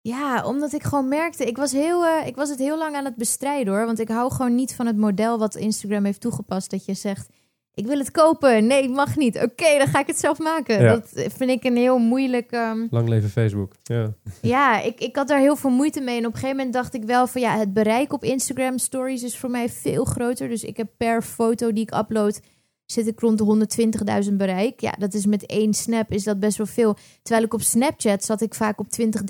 [0.00, 3.04] Ja, omdat ik gewoon merkte, ik was, heel, eh, ik was het heel lang aan
[3.04, 3.86] het bestrijden hoor.
[3.86, 6.70] Want ik hou gewoon niet van het model wat Instagram heeft toegepast.
[6.70, 7.28] Dat je zegt,
[7.74, 8.66] ik wil het kopen.
[8.66, 9.36] Nee, mag niet.
[9.36, 10.82] Oké, dan ga ik het zelf maken.
[10.82, 10.88] Ja.
[10.94, 12.50] Dat vind ik een heel moeilijk...
[12.50, 13.72] ehm, Lang leven Facebook.
[13.82, 14.12] Ja.
[14.42, 16.16] ja, ik, ik had daar heel veel moeite mee.
[16.18, 19.22] En op een gegeven moment dacht ik wel van ja, het bereik op Instagram stories
[19.22, 20.48] is voor mij veel groter.
[20.48, 22.40] Dus ik heb per foto die ik upload,
[22.86, 24.80] zit ik rond de 120.000 bereik.
[24.80, 26.96] Ja, dat is met één snap is dat best wel veel.
[27.22, 29.20] Terwijl ik op Snapchat zat ik vaak op 20,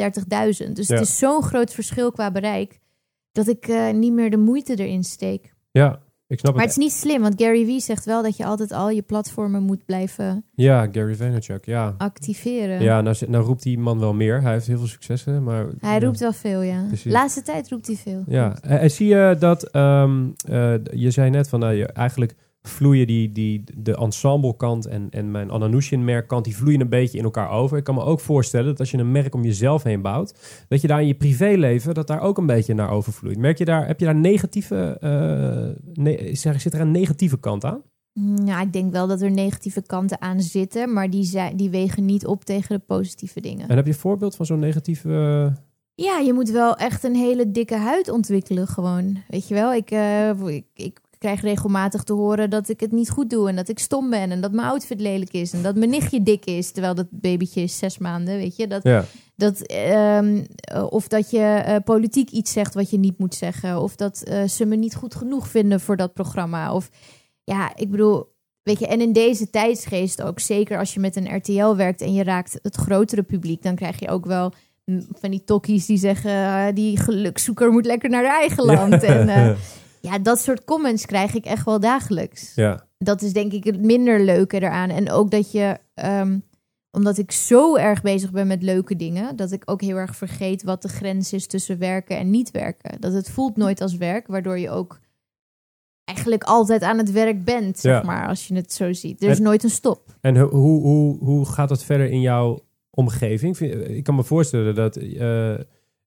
[0.67, 0.73] 30.000.
[0.73, 0.95] Dus Ja.
[0.95, 2.79] het is zo'n groot verschil qua bereik
[3.33, 5.53] dat ik eh, niet meer de moeite erin steek.
[5.71, 6.01] ja,
[6.35, 6.75] ik snap Maar het.
[6.75, 9.63] het is niet slim, want Gary Vee zegt wel dat je altijd al je platformen
[9.63, 11.95] moet blijven Ja, Gary Vaynerchuk, ja.
[11.99, 12.83] activeren.
[12.83, 14.43] Ja, nou, nou roept die man wel meer.
[14.43, 15.67] Hij heeft heel veel successen, maar...
[15.79, 16.05] Hij ja.
[16.05, 16.85] roept wel veel, ja.
[16.87, 17.13] Precies.
[17.13, 18.23] Laatste tijd roept hij veel.
[18.27, 22.35] Ja, en, en zie je dat, ehm, eh, je zei net van, nou, je, eigenlijk
[22.69, 27.25] vloeien die, die, de ensemblekant en, en mijn Ananushin merkkant, die vloeien een beetje in
[27.25, 27.77] elkaar over.
[27.79, 30.81] Ik kan me ook voorstellen dat als je een merk om jezelf heen bouwt, dat
[30.81, 33.39] je daar in je privéleven, dat daar ook een beetje naar overvloeit.
[33.39, 37.65] Merk je daar, heb je daar negatieve, eh, ne- zeg, zit er een negatieve kant
[37.65, 37.83] aan?
[38.45, 42.05] Ja, ik denk wel dat er negatieve kanten aan zitten, maar die, zijn, die wegen
[42.05, 43.69] niet op tegen de positieve dingen.
[43.69, 45.09] En heb je een voorbeeld van zo'n negatieve...
[45.09, 45.63] eh,
[45.95, 49.17] Ja, je moet wel echt een hele dikke huid ontwikkelen gewoon.
[49.29, 53.11] Weet je wel, ik, eh, ik, ik krijg regelmatig te horen dat ik het niet
[53.11, 55.77] goed doe en dat ik stom ben en dat mijn outfit lelijk is en dat
[55.77, 58.67] mijn nichtje dik is, terwijl dat babytje is zes maanden, weet je.
[58.67, 59.05] Dat, ja,
[59.37, 63.81] dat, ehm, eh, of dat je eh, politiek iets zegt wat je niet moet zeggen.
[63.81, 66.75] Of dat eh, ze me niet goed genoeg vinden voor dat programma.
[66.75, 66.91] Of
[67.45, 68.33] ja, ik bedoel,
[68.63, 72.15] weet je, en in deze tijdsgeest ook, zeker als je met een RTL werkt en
[72.15, 74.53] je raakt het grotere publiek, dan krijg je ook wel
[75.21, 79.03] van die tokkies die zeggen, eh, die gelukzoeker moet lekker naar haar eigen land.
[79.03, 79.27] En
[80.05, 83.81] ja, dat soort comments krijg ik echt wel dagelijks ja, dat is denk ik het
[83.83, 84.91] minder leuke eraan.
[84.91, 86.39] En ook dat je, ehm,
[86.91, 90.63] omdat ik zo erg bezig ben met leuke dingen, dat ik ook heel erg vergeet
[90.63, 93.01] wat de grens is tussen werken en niet werken.
[93.01, 95.01] Dat het voelt nooit als werk, waardoor je ook
[96.05, 98.03] eigenlijk altijd aan het werk bent, zeg Ja.
[98.03, 99.23] maar, als je het zo ziet.
[99.23, 100.17] Er is En- nooit een stop.
[100.21, 103.59] En ho- hoe, hoe, hoe gaat dat verder in jouw omgeving?
[103.59, 105.55] Ik kan me voorstellen dat eh,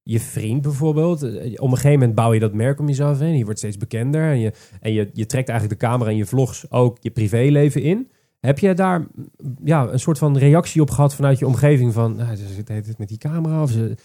[0.08, 3.38] je vriend bijvoorbeeld, eh, op een gegeven moment bouw je dat merk om jezelf heen.
[3.38, 6.26] Je wordt steeds bekender en je, en je, je trekt eigenlijk de camera en je
[6.26, 8.12] vlogs ook je privéleven in.
[8.40, 9.30] Heb je daar mm,
[9.64, 13.08] ja, een soort van reactie op gehad vanuit je omgeving van, nou, zit tijd met
[13.08, 13.96] die camera of ze,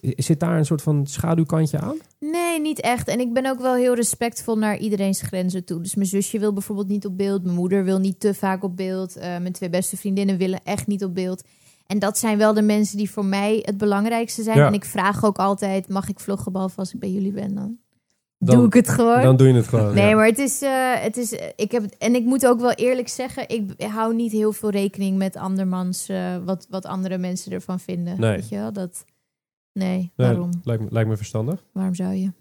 [0.00, 1.96] zit daar een soort van schaduwkantje aan?
[2.18, 3.08] Nee, niet echt.
[3.08, 5.80] En ik ben ook wel heel respectvol naar iedereen's grenzen toe.
[5.80, 7.44] Dus mijn zusje wil bijvoorbeeld niet op beeld.
[7.44, 9.16] Mijn moeder wil niet te vaak op beeld.
[9.16, 11.44] eh, mijn twee beste vriendinnen willen echt niet op beeld.
[11.88, 14.56] En dat zijn wel de mensen die voor mij het belangrijkste zijn.
[14.58, 14.66] Ja.
[14.66, 17.78] En ik vraag ook altijd, mag ik vloggen behalve als ik bij jullie ben dan?
[18.38, 19.22] Dan- Doe ik het gewoon.
[19.22, 19.94] Dan doe je het gewoon.
[19.94, 20.14] Nee, ja.
[20.16, 23.08] maar het is, eh, het is, eh, ik heb, en ik moet ook wel eerlijk
[23.08, 27.80] zeggen, ik hou niet heel veel rekening met andermans, eh, wat, wat andere mensen ervan
[27.80, 28.20] vinden.
[28.20, 28.36] Nee.
[28.36, 29.04] Weet je wel, dat,
[29.72, 30.50] nee, Nee, waarom?
[30.62, 31.64] lijkt, me, lijkt me verstandig.
[31.72, 32.32] Waarom zou je?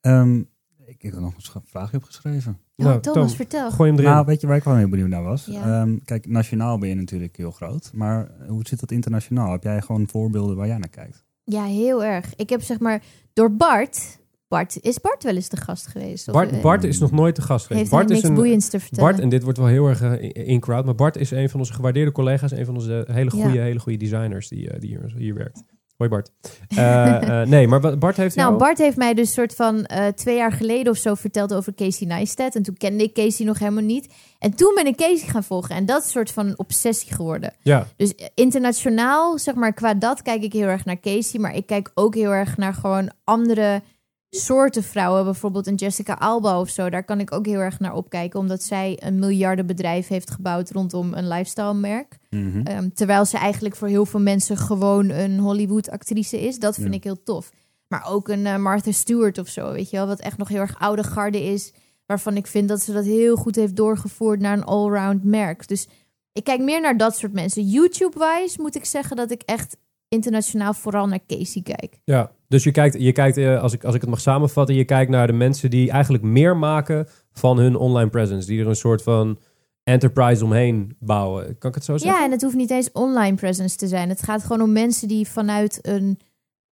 [0.00, 0.42] Ehm,
[0.90, 2.58] ik heb er nog een vraagje opgeschreven.
[2.76, 3.70] Oh, Nou, Thomas, Tom, vertel.
[3.70, 4.12] Gooi hem erin.
[4.12, 5.44] Nou, weet je waar ik wel heel benieuwd naar was?
[5.44, 5.80] Ja.
[5.80, 7.90] Ehm, kijk, nationaal ben je natuurlijk heel groot.
[7.94, 9.52] Maar hoe zit dat internationaal?
[9.52, 11.24] Heb jij gewoon voorbeelden waar jij naar kijkt?
[11.44, 12.32] Ja, heel erg.
[12.36, 14.18] Ik heb zeg maar door Bart.
[14.48, 16.28] Bart is Bart wel eens de gast geweest?
[16.28, 17.80] Of, Bart, eh, Bart is nog nooit te gast geweest.
[17.80, 19.10] heeft Bart hij is niks een, boeiends te vertellen.
[19.10, 21.60] Bart, en dit wordt wel heel erg eh, in crowd, maar Bart is een van
[21.60, 23.62] onze gewaardeerde collega's, een van onze hele goede, Ja.
[23.62, 25.62] hele goede designers die, eh, die hier, hier werkt.
[26.00, 26.30] Hoi Bart.
[26.68, 28.60] Eh, eh, nee, maar Bart heeft nou, jou...
[28.60, 32.06] Bart heeft mij dus soort van eh, twee jaar geleden of zo verteld over Casey
[32.06, 32.54] Neistat.
[32.54, 34.12] En toen kende ik Casey nog helemaal niet.
[34.38, 35.74] En toen ben ik Casey gaan volgen.
[35.74, 37.52] En dat is soort van een obsessie geworden.
[37.62, 41.40] Ja, Dus internationaal, zeg maar, qua dat kijk ik heel erg naar Casey.
[41.40, 43.82] Maar ik kijk ook heel erg naar gewoon andere
[44.30, 45.24] soorten vrouwen.
[45.24, 46.90] Bijvoorbeeld een Jessica Alba of zo.
[46.90, 48.40] Daar kan ik ook heel erg naar opkijken.
[48.40, 52.18] Omdat zij een miljardenbedrijf heeft gebouwd rondom een lifestyle merk.
[52.30, 52.60] Mhm.
[52.60, 56.58] Ehm, terwijl ze eigenlijk voor heel veel mensen gewoon een Hollywood-actrice is.
[56.58, 56.94] Dat vind Ja.
[56.94, 57.50] ik heel tof.
[57.88, 60.06] Maar ook een eh, Martha Stewart of zo, weet je wel.
[60.06, 61.72] Wat echt nog heel erg oude garde is.
[62.06, 65.68] Waarvan ik vind dat ze dat heel goed heeft doorgevoerd naar een allround merk.
[65.68, 65.88] Dus
[66.32, 67.62] ik kijk meer naar dat soort mensen.
[67.68, 69.76] YouTube-wise moet ik zeggen dat ik echt
[70.08, 72.00] internationaal vooral naar Casey kijk.
[72.04, 72.30] ja.
[72.48, 75.10] Dus je kijkt, je kijkt eh, als, ik, als ik het mag samenvatten, je kijkt
[75.10, 78.46] naar de mensen die eigenlijk meer maken van hun online presence.
[78.46, 79.38] Die er een soort van
[79.84, 81.58] enterprise omheen bouwen.
[81.58, 82.18] Kan ik het zo zeggen?
[82.20, 84.08] Ja, en het hoeft niet eens online presence te zijn.
[84.08, 86.18] Het gaat gewoon om mensen die vanuit een,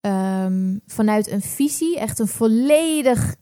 [0.00, 3.34] ehm, vanuit een visie echt een volledig,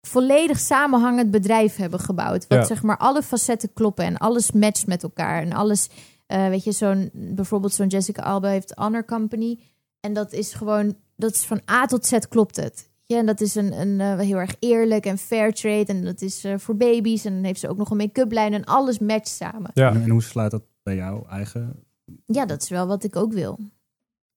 [0.00, 2.46] volledig samenhangend bedrijf hebben gebouwd.
[2.46, 2.64] Wat Ja.
[2.64, 5.42] zeg maar alle facetten kloppen en alles matcht met elkaar.
[5.42, 5.88] En alles,
[6.26, 9.58] eh, weet je, zo'n bijvoorbeeld zo'n Jessica Alba heeft Honor Company.
[10.00, 12.87] En dat is gewoon, dat is van A tot Z klopt het.
[13.08, 15.84] Ja, en dat is een, een eh, heel erg eerlijk en fair trade.
[15.84, 17.24] En dat is eh, voor baby's.
[17.24, 18.52] En dan heeft ze ook nog een make-up lijn.
[18.52, 19.70] En alles matcht samen.
[19.74, 19.94] Ja.
[19.94, 21.84] En, hoe sluit dat bij jouw eigen...
[22.26, 23.58] Ja, dat is wel wat ik ook wil.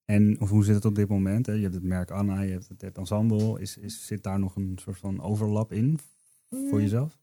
[0.04, 1.46] En of hoe zit het op dit moment?
[1.46, 1.52] Hè?
[1.52, 3.60] Je hebt het merk Anna, je hebt het, het ensemble.
[3.60, 5.98] Is, is, zit daar nog een soort van overlap in
[6.48, 6.80] voor Mm.
[6.80, 7.18] jezelf?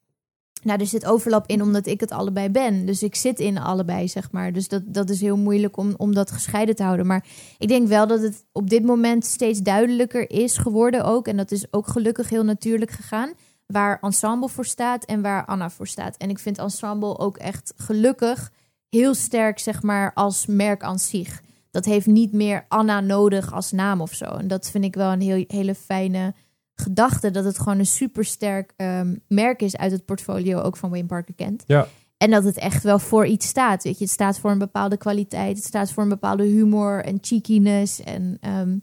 [0.63, 2.85] Nou, er zit overlap in omdat ik het allebei ben.
[2.85, 4.53] Dus ik zit in allebei, zeg maar.
[4.53, 7.07] Dus dat, dat is heel moeilijk om, om dat gescheiden te houden.
[7.07, 7.25] Maar
[7.57, 11.27] ik denk wel dat het op dit moment steeds duidelijker is geworden ook.
[11.27, 13.33] En dat is ook gelukkig heel natuurlijk gegaan.
[13.65, 16.17] Waar Ensemble voor staat en waar Anna voor staat.
[16.17, 18.51] En ik vind Ensemble ook echt gelukkig
[18.89, 21.41] heel sterk, zeg maar, als merk aan zich.
[21.71, 24.25] Dat heeft niet meer Anna nodig als naam of zo.
[24.25, 26.33] En dat vind ik wel een heel, hele fijne
[26.79, 31.07] gedachte dat het gewoon een supersterk ehm merk is uit het portfolio ook van Wayne
[31.07, 31.63] Parker Kent.
[31.67, 31.87] Ja.
[32.17, 33.83] En dat het echt wel voor iets staat.
[33.83, 37.17] Weet je, het staat voor een bepaalde kwaliteit, het staat voor een bepaalde humor en
[37.21, 38.03] cheekiness.
[38.03, 38.77] En ehm,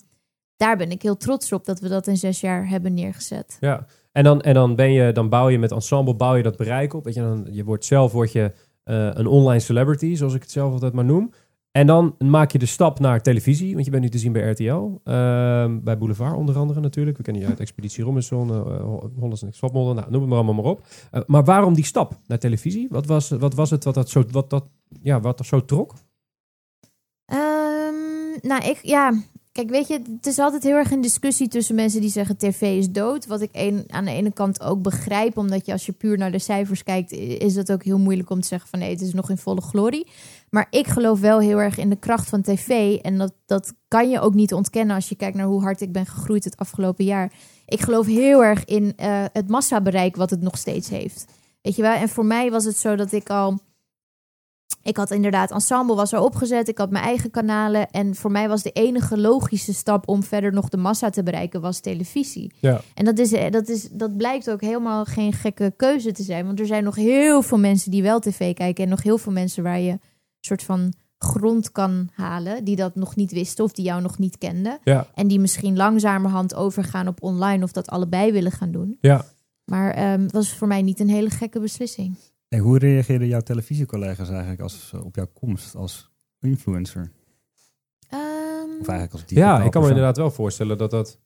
[0.57, 3.57] daar ben ik heel trots op dat we dat in zes jaar hebben neergezet.
[3.61, 6.57] Ja, en dan, en dan, ben je, dan bouw je met ensemble bouw je dat
[6.57, 7.05] bereik op.
[7.05, 8.53] Weet je, dan, je wordt zelf word je,
[8.85, 11.33] eh, een online celebrity, zoals ik het zelf altijd maar noem.
[11.77, 14.51] En dan maak je de stap naar televisie, want je bent nu te zien bij
[14.51, 15.01] RTL.
[15.05, 17.17] ehm, bij Boulevard onder andere natuurlijk.
[17.17, 20.63] We kennen je uit Expeditie Robinson, uh, Hollands Next Topmodel, nou, noem het maar allemaal
[20.63, 20.87] maar op.
[21.11, 22.87] Eh, maar waarom die stap naar televisie?
[22.91, 24.65] Wat was, wat was het wat dat zo, wat dat,
[25.03, 25.95] ja, wat dat zo trok?
[27.25, 27.95] Ehm,
[28.43, 29.13] nou, ik, ja,
[29.53, 32.61] kijk, weet je, het is altijd heel erg een discussie tussen mensen die zeggen tv
[32.61, 33.27] is dood.
[33.27, 36.39] Wat ik aan de ene kant ook begrijp, omdat je als je puur naar de
[36.39, 39.31] cijfers kijkt, is het ook heel moeilijk om te zeggen van nee, het is nog
[39.31, 40.07] in volle glorie.
[40.51, 42.97] Maar ik geloof wel heel erg in de kracht van tv.
[42.97, 45.93] En dat, dat kan je ook niet ontkennen als je kijkt naar hoe hard ik
[45.93, 47.33] ben gegroeid het afgelopen jaar.
[47.67, 51.25] Ik geloof heel erg in eh, het massabereik wat het nog steeds heeft.
[51.63, 51.95] Weet je wel?
[51.95, 53.59] En voor mij was het zo dat ik al.
[54.83, 56.69] Ik had inderdaad, ensemble was er opgezet.
[56.69, 57.91] Ik had mijn eigen kanalen.
[57.91, 61.61] En voor mij was de enige logische stap om verder nog de massa te bereiken,
[61.61, 62.53] was televisie.
[62.61, 62.81] Ja.
[62.95, 66.47] En dat, is, eh, dat, is, dat blijkt ook helemaal geen gekke keuze te zijn.
[66.47, 68.85] Want er zijn nog heel veel mensen die wel tv kijken.
[68.85, 69.99] En nog heel veel mensen waar je
[70.47, 72.65] soort van grond kan halen.
[72.65, 74.79] Die dat nog niet wisten of die jou nog niet kenden.
[74.85, 78.99] Ja, En die misschien langzamerhand overgaan op online of dat allebei willen gaan doen.
[79.01, 79.25] ja.
[79.65, 82.15] Maar ehm, het was voor mij niet een hele gekke beslissing.
[82.49, 87.13] Hey, hoe reageerden jouw televisiecollega's eigenlijk als, op jouw komst als influencer?
[88.09, 91.19] Ehm, Of eigenlijk als ja ik kan me inderdaad wel voorstellen dat dat...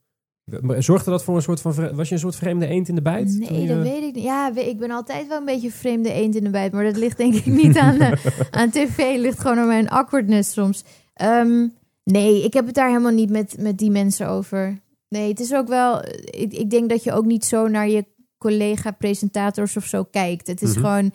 [0.78, 1.94] Zorgde dat voor een soort van...
[1.94, 3.38] Was je een soort vreemde eend in de bijt?
[3.38, 4.24] Nee, je- dat weet ik niet.
[4.24, 6.72] Ja, ik ben altijd wel een beetje vreemde eend in de bijt.
[6.72, 8.12] Maar dat ligt denk ik niet aan, eh,
[8.50, 8.96] aan tv.
[8.96, 10.84] Het ligt gewoon aan mijn awkwardness soms.
[11.14, 11.66] Ehm,
[12.04, 14.78] nee, ik heb het daar helemaal niet met, met die mensen over.
[15.08, 16.02] Nee, het is ook wel...
[16.24, 18.04] Ik, ik denk dat je ook niet zo naar je
[18.38, 20.46] collega-presentators of zo kijkt.
[20.46, 20.80] Het is Mhm.
[20.80, 21.12] gewoon...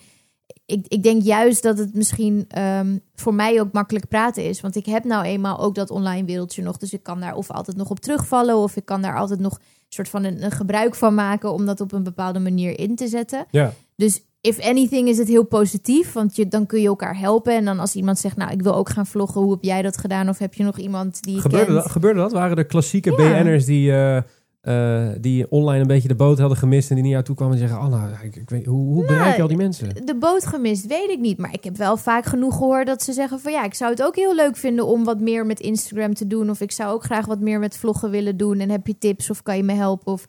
[0.66, 4.62] Ik, ik denk juist dat het misschien ehm, voor mij ook makkelijk praten is.
[4.62, 6.78] Want ik heb nou eenmaal ook dat online wereldje nog.
[6.78, 8.58] Dus ik kan daar of altijd nog op terugvallen...
[8.58, 11.54] of ik kan daar altijd nog een soort van een, een gebruik van maken...
[11.54, 13.46] om dat op een bepaalde manier in te zetten.
[13.52, 13.74] Ja.
[13.96, 17.56] Dus if anything is het heel positief, want je, dan kun je elkaar helpen.
[17.56, 19.98] En dan als iemand zegt, nou, ik wil ook gaan vloggen, hoe heb jij dat
[19.98, 20.30] gedaan?
[20.30, 21.78] Of heb je nog iemand die Gebeurde kent?
[21.78, 22.32] dat, gebeurde dat?
[22.32, 23.16] Waren er klassieke Ja.
[23.16, 24.22] BN'ers die, eh,
[24.66, 26.90] eh, die online een beetje de boot hadden gemist...
[26.90, 27.78] en die naar jou toe kwamen en zeggen...
[27.78, 30.06] Oh, nou, ik, ik weet, hoe, hoe bereik je al die mensen?
[30.06, 31.38] De boot gemist, weet ik niet.
[31.38, 33.52] Maar ik heb wel vaak genoeg gehoord dat ze zeggen van...
[33.52, 36.50] ja, ik zou het ook heel leuk vinden om wat meer met Instagram te doen.
[36.50, 38.60] Of ik zou ook graag wat meer met vloggen willen doen.
[38.60, 40.12] En heb je tips of kan je me helpen?
[40.14, 40.26] Of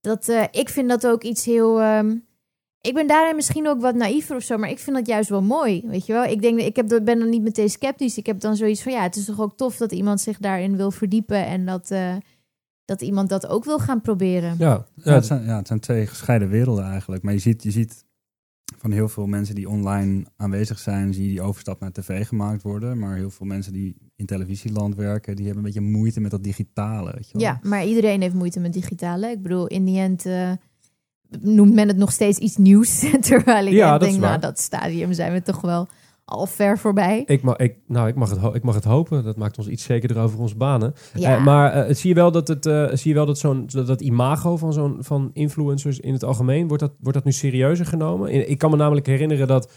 [0.00, 1.80] dat, eh, ik vind dat ook iets heel...
[1.80, 2.14] ehm,
[2.80, 5.42] ik ben daarin misschien ook wat naïver of zo, maar ik vind dat juist wel
[5.42, 6.24] mooi, weet je wel.
[6.24, 8.18] Ik denk, ik heb, ben dan niet meteen sceptisch.
[8.18, 10.76] Ik heb dan zoiets van, ja, het is toch ook tof dat iemand zich daarin
[10.76, 12.14] wil verdiepen en dat, eh,
[12.84, 14.54] dat iemand dat ook wil gaan proberen.
[14.58, 17.22] Ja, Ja, het zijn, ja, het zijn twee gescheiden werelden eigenlijk.
[17.22, 18.04] Maar je ziet, je ziet
[18.78, 22.62] van heel veel mensen die online aanwezig zijn, zie je die overstap naar tv gemaakt
[22.62, 22.98] worden.
[22.98, 26.42] Maar heel veel mensen die in televisieland werken, die hebben een beetje moeite met dat
[26.44, 27.12] digitale.
[27.14, 27.42] Weet je wel?
[27.42, 29.30] Ja, maar iedereen heeft moeite met digitale.
[29.30, 30.50] Ik bedoel, in die end eh,
[31.40, 32.98] noemt men het nog steeds iets nieuws.
[33.20, 35.88] Terwijl ik Ja, denk, nou, dat stadium zijn we toch wel
[36.32, 37.22] al ver voorbij.
[37.26, 39.24] Ik mag, ik, nou, ik, mag het, ik mag het hopen.
[39.24, 40.94] Dat maakt ons iets zekerder over onze banen.
[41.14, 43.66] Ja, Eh, maar eh, zie je wel dat het, eh, zie je wel dat zo'n
[43.66, 47.32] dat, dat imago van zo'n van influencers in het algemeen wordt dat wordt dat nu
[47.32, 48.30] serieuzer genomen?
[48.30, 49.70] In- Ik kan me namelijk herinneren dat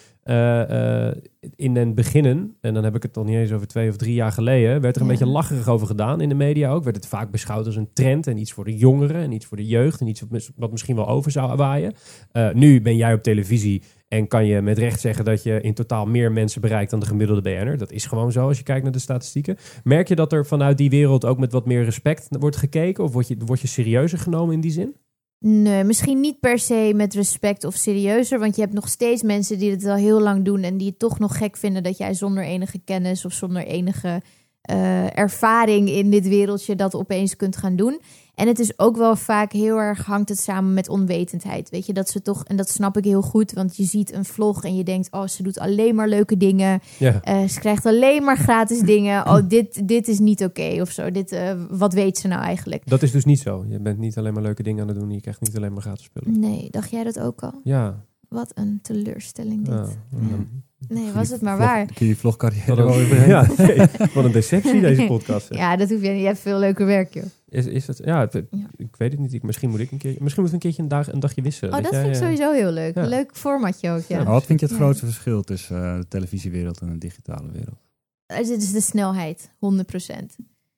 [1.56, 4.14] in het beginnen en dan heb ik het nog niet eens over twee of drie
[4.14, 5.14] jaar geleden, werd er een Ja.
[5.14, 6.84] beetje lacherig over gedaan in de media ook.
[6.84, 9.58] Werd het vaak beschouwd als een trend en iets voor de jongeren en iets voor
[9.58, 11.94] de jeugd en iets wat, mis- wat misschien wel over zou waaien.
[12.54, 16.06] Nu ben jij op televisie en kan je met recht zeggen dat je in totaal
[16.06, 17.78] meer mensen bereikt dan de gemiddelde BN'er.
[17.78, 19.58] Dat is gewoon zo als je kijkt naar de statistieken.
[19.84, 23.04] Merk je dat er vanuit die wereld ook met wat meer respect wordt gekeken?
[23.04, 24.96] Of word je, word je serieuzer genomen in die zin?
[25.40, 28.40] Nee, misschien niet per se met respect of serieuzer.
[28.40, 30.62] Want je hebt nog steeds mensen die het al heel lang doen.
[30.62, 34.22] En die het toch nog gek vinden dat jij zonder enige kennis of zonder enige
[34.62, 38.02] eh, ervaring in dit wereldje dat opeens kunt gaan doen.
[38.36, 41.70] En het is ook wel vaak heel erg hangt het samen met onwetendheid.
[41.70, 43.52] Weet je, dat ze toch, en dat snap ik heel goed.
[43.52, 46.80] Want je ziet een vlog en je denkt, oh, ze doet alleen maar leuke dingen.
[47.00, 47.22] Ja.
[47.22, 49.28] Eh, ze krijgt alleen maar gratis dingen.
[49.28, 51.12] Oh, dit, dit is niet oké of zo.
[51.12, 52.90] Dit, eh, wat weet ze nou eigenlijk?
[52.90, 53.66] Dat is dus niet zo.
[53.68, 55.12] Je bent niet alleen maar leuke dingen aan het doen.
[55.12, 56.40] Je krijgt niet alleen maar gratis spullen.
[56.40, 57.62] Nee, dacht jij dat ook al?
[57.64, 59.74] Ja, Wat een teleurstelling dit.
[59.74, 60.46] Ja, Ja.
[60.88, 61.86] Nee, was het maar Vlog- waar.
[61.94, 63.78] Kun je vlogcarrière Wat wel weer ja, nee,
[64.14, 65.50] wat een deceptie deze podcast.
[65.50, 65.56] hè.
[65.56, 66.20] Ja, dat hoef je niet.
[66.20, 67.24] Je hebt veel leuker werk, joh.
[67.50, 68.68] Is, is het, ja, het- Ja.
[68.76, 69.34] ik weet het niet.
[69.34, 71.74] Ik, misschien moet ik een keer, misschien moet een keertje een, dag, een dagje wisselen.
[71.74, 72.96] Oh, dat jij, vind ik eh, sowieso heel leuk.
[72.96, 73.06] ja.
[73.06, 74.24] Leuk formatje ook, ja.
[74.24, 74.82] Wat vind je het Ja.
[74.82, 77.78] grootste verschil tussen eh, de televisiewereld en de digitale wereld?
[78.26, 80.36] Eh, Dit is de snelheid, 100%.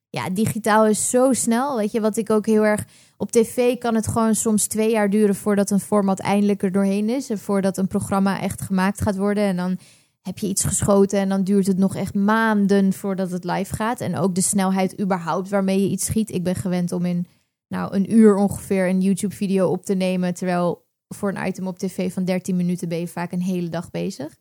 [0.10, 1.78] Ja, digitaal is zo snel.
[1.78, 2.86] Weet je, wat ik ook heel erg...
[3.18, 7.10] Op tv kan het gewoon soms twee jaar duren voordat een format eindelijk er doorheen
[7.10, 7.30] is.
[7.30, 9.44] En voordat een programma echt gemaakt gaat worden.
[9.44, 9.78] En dan
[10.28, 14.02] heb je iets geschoten en dan duurt het nog echt maanden voordat het live gaat.
[14.02, 16.32] En ook de snelheid überhaupt waarmee je iets schiet.
[16.32, 17.28] Ik ben gewend om in
[17.68, 20.34] nou, een uur ongeveer een YouTube-video op te nemen.
[20.34, 23.92] Terwijl voor een item op tv van 13 minuten ben je vaak een hele dag
[23.92, 24.38] bezig.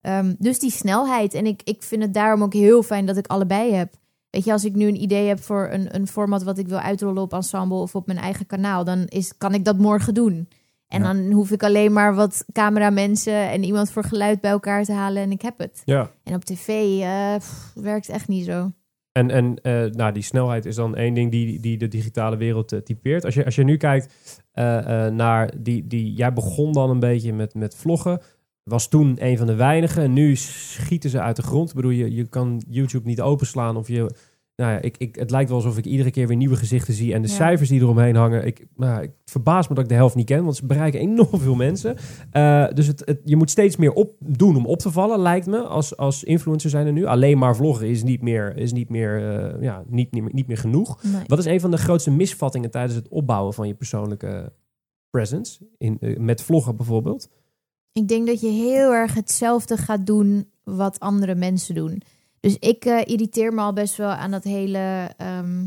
[0.00, 1.34] Ehm, dus die snelheid.
[1.34, 3.94] En ik, ik vind het daarom ook heel fijn dat ik allebei heb.
[4.30, 6.78] Weet je, als ik nu een idee heb voor een, een format wat ik wil
[6.78, 10.48] uitrollen op Ensemble of op mijn eigen kanaal, dan is, kan ik dat morgen doen.
[10.88, 11.12] En Ja.
[11.12, 15.22] dan hoef ik alleen maar wat cameramensen en iemand voor geluid bij elkaar te halen
[15.22, 15.82] en ik heb het.
[15.84, 16.10] Ja.
[16.24, 16.68] En op tv
[17.00, 18.70] eh, pff, werkt echt niet zo.
[19.12, 22.72] En, en eh, nou, die snelheid is dan één ding die, die de digitale wereld
[22.72, 23.24] eh, typeert.
[23.24, 24.14] Als je, als je nu kijkt
[25.12, 26.12] naar die, die...
[26.12, 28.20] Jij begon dan een beetje met, met vloggen.
[28.62, 30.02] Was toen een van de weinigen.
[30.02, 31.68] En nu schieten ze uit de grond.
[31.68, 34.14] Ik bedoel, je, je kan YouTube niet openslaan of je...
[34.56, 37.14] Nou ja, ik, ik, het lijkt wel alsof ik iedere keer weer nieuwe gezichten zie.
[37.14, 37.34] En de Ja.
[37.34, 38.46] cijfers die eromheen hangen.
[38.46, 40.44] Ik, nou, ik verbaas me dat ik de helft niet ken.
[40.44, 41.96] Want ze bereiken enorm veel mensen.
[42.30, 45.46] Eh, dus het, het, je moet steeds meer op, doen om op te vallen, lijkt
[45.46, 45.58] me.
[45.58, 47.04] Als, als influencer zijn er nu.
[47.04, 50.58] Alleen maar vloggen is niet meer, is niet meer, eh, ja, niet, niet, niet meer
[50.58, 51.02] genoeg.
[51.02, 51.22] Nee.
[51.26, 54.52] Wat is een van de grootste misvattingen tijdens het opbouwen van je persoonlijke
[55.10, 55.58] presence?
[55.78, 57.28] In, eh, met vloggen bijvoorbeeld.
[57.92, 62.02] Ik denk dat je heel erg hetzelfde gaat doen wat andere mensen doen.
[62.46, 65.10] Dus ik eh, irriteer me al best wel aan dat hele.
[65.16, 65.66] ehm,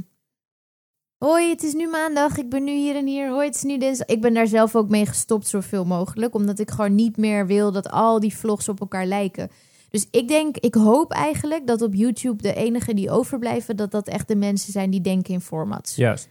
[1.18, 2.38] Hoi, het is nu maandag.
[2.38, 3.30] Ik ben nu hier en hier.
[3.30, 4.08] Hoi, het is nu dinsdag.
[4.08, 6.34] Ik ben daar zelf ook mee gestopt, zoveel mogelijk.
[6.34, 9.50] Omdat ik gewoon niet meer wil dat al die vlogs op elkaar lijken.
[9.90, 14.08] Dus ik denk, ik hoop eigenlijk dat op YouTube de enigen die overblijven, dat dat
[14.08, 15.96] echt de mensen zijn die denken in formats.
[15.96, 16.30] Juist.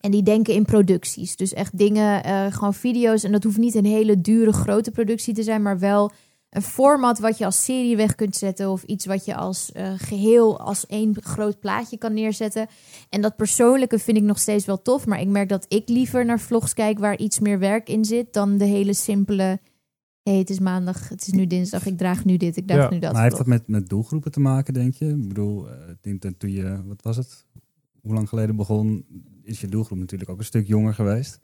[0.00, 1.36] En die denken in producties.
[1.36, 3.24] Dus echt dingen, eh, gewoon video's.
[3.24, 6.10] En dat hoeft niet een hele dure, grote productie te zijn, maar wel
[6.52, 8.70] een format wat je als serie weg kunt zetten.
[8.70, 12.66] Of iets wat je als eh, geheel, als één groot plaatje kan neerzetten.
[13.08, 15.06] En dat persoonlijke vind ik nog steeds wel tof.
[15.06, 18.32] Maar ik merk dat ik liever naar vlogs kijk waar iets meer werk in zit.
[18.32, 19.60] Dan de hele simpele.
[20.22, 22.90] Hé, het is maandag, het is nu dinsdag, ik draag nu dit, ik draag Ja,
[22.90, 23.12] nu dat.
[23.12, 25.08] Maar heeft dat met, met doelgroepen te maken, denk je?
[25.08, 25.66] Ik bedoel,
[26.18, 27.46] dat toen je, wat was het?
[28.00, 29.04] Hoe lang geleden begon,
[29.42, 31.38] is je doelgroep natuurlijk ook een stuk jonger geweest.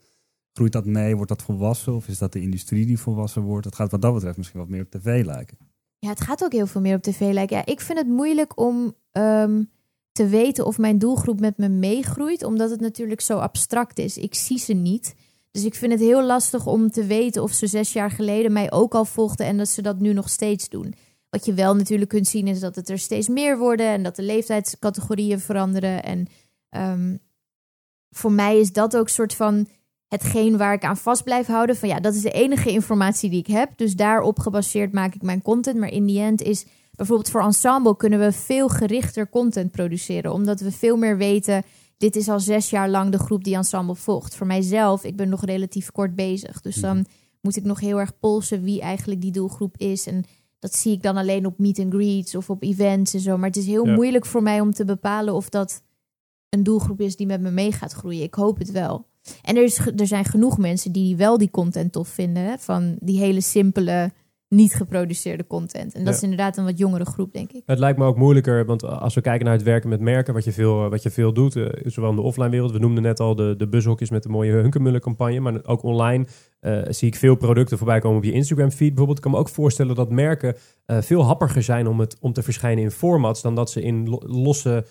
[0.59, 1.15] Groeit dat mee?
[1.15, 1.95] Wordt dat volwassen?
[1.95, 3.65] Of is dat de industrie die volwassen wordt?
[3.65, 5.57] Het gaat wat dat betreft misschien wat meer op tv lijken.
[5.99, 7.57] Ja, het gaat ook heel veel meer op tv lijken.
[7.57, 9.63] Ja, ik vind het moeilijk om ehm,
[10.11, 14.17] te weten of mijn doelgroep met me meegroeit, omdat het natuurlijk zo abstract is.
[14.17, 15.15] Ik zie ze niet.
[15.51, 18.71] Dus ik vind het heel lastig om te weten of ze zes jaar geleden mij
[18.71, 20.93] ook al volgden en dat ze dat nu nog steeds doen.
[21.29, 24.15] Wat je wel natuurlijk kunt zien is dat het er steeds meer worden en dat
[24.15, 26.03] de leeftijdscategorieën veranderen.
[26.03, 26.27] En
[26.69, 27.15] ehm,
[28.09, 29.67] voor mij is dat ook soort van
[30.09, 31.75] hetgeen waar ik aan vast blijf houden.
[31.75, 33.71] Van ja, dat is de enige informatie die ik heb.
[33.75, 35.77] Dus daarop gebaseerd maak ik mijn content.
[35.77, 40.33] Maar in die end is bijvoorbeeld voor Ensemble kunnen we veel gerichter content produceren.
[40.33, 41.63] Omdat we veel meer weten.
[41.97, 44.35] Dit is al zes jaar lang de groep die Ensemble volgt.
[44.35, 46.61] Voor mijzelf, ik ben nog relatief kort bezig.
[46.61, 47.05] Dus dan
[47.41, 50.07] moet ik nog heel erg polsen wie eigenlijk die doelgroep is.
[50.07, 50.23] En
[50.59, 53.37] dat zie ik dan alleen op meet and greets of op events en zo.
[53.37, 53.93] Maar het is heel Ja.
[53.93, 55.81] moeilijk voor mij om te bepalen of dat
[56.49, 58.23] een doelgroep is die met me mee gaat groeien.
[58.23, 59.07] Ik hoop het wel.
[59.41, 62.43] En er, is, er zijn genoeg mensen die wel die content tof vinden.
[62.43, 62.57] Hè?
[62.57, 64.11] Van die hele simpele,
[64.47, 65.93] niet geproduceerde content.
[65.93, 66.15] En dat Ja.
[66.15, 67.63] is inderdaad een wat jongere groep, denk ik.
[67.65, 70.43] Het lijkt me ook moeilijker, want als we kijken naar het werken met merken, wat
[70.43, 73.03] je veel, eh, wat je veel doet, eh, zowel in de offline wereld, we noemden
[73.03, 76.27] net al de, de bushokjes met de mooie Hunkermuller campagne, maar ook online
[76.59, 79.17] eh, zie ik veel producten voorbij komen op je Instagram feed bijvoorbeeld.
[79.17, 82.83] Ik kan me ook voorstellen dat merken veel happiger zijn om, het, om te verschijnen
[82.83, 84.85] in formats dan dat ze in lo- losse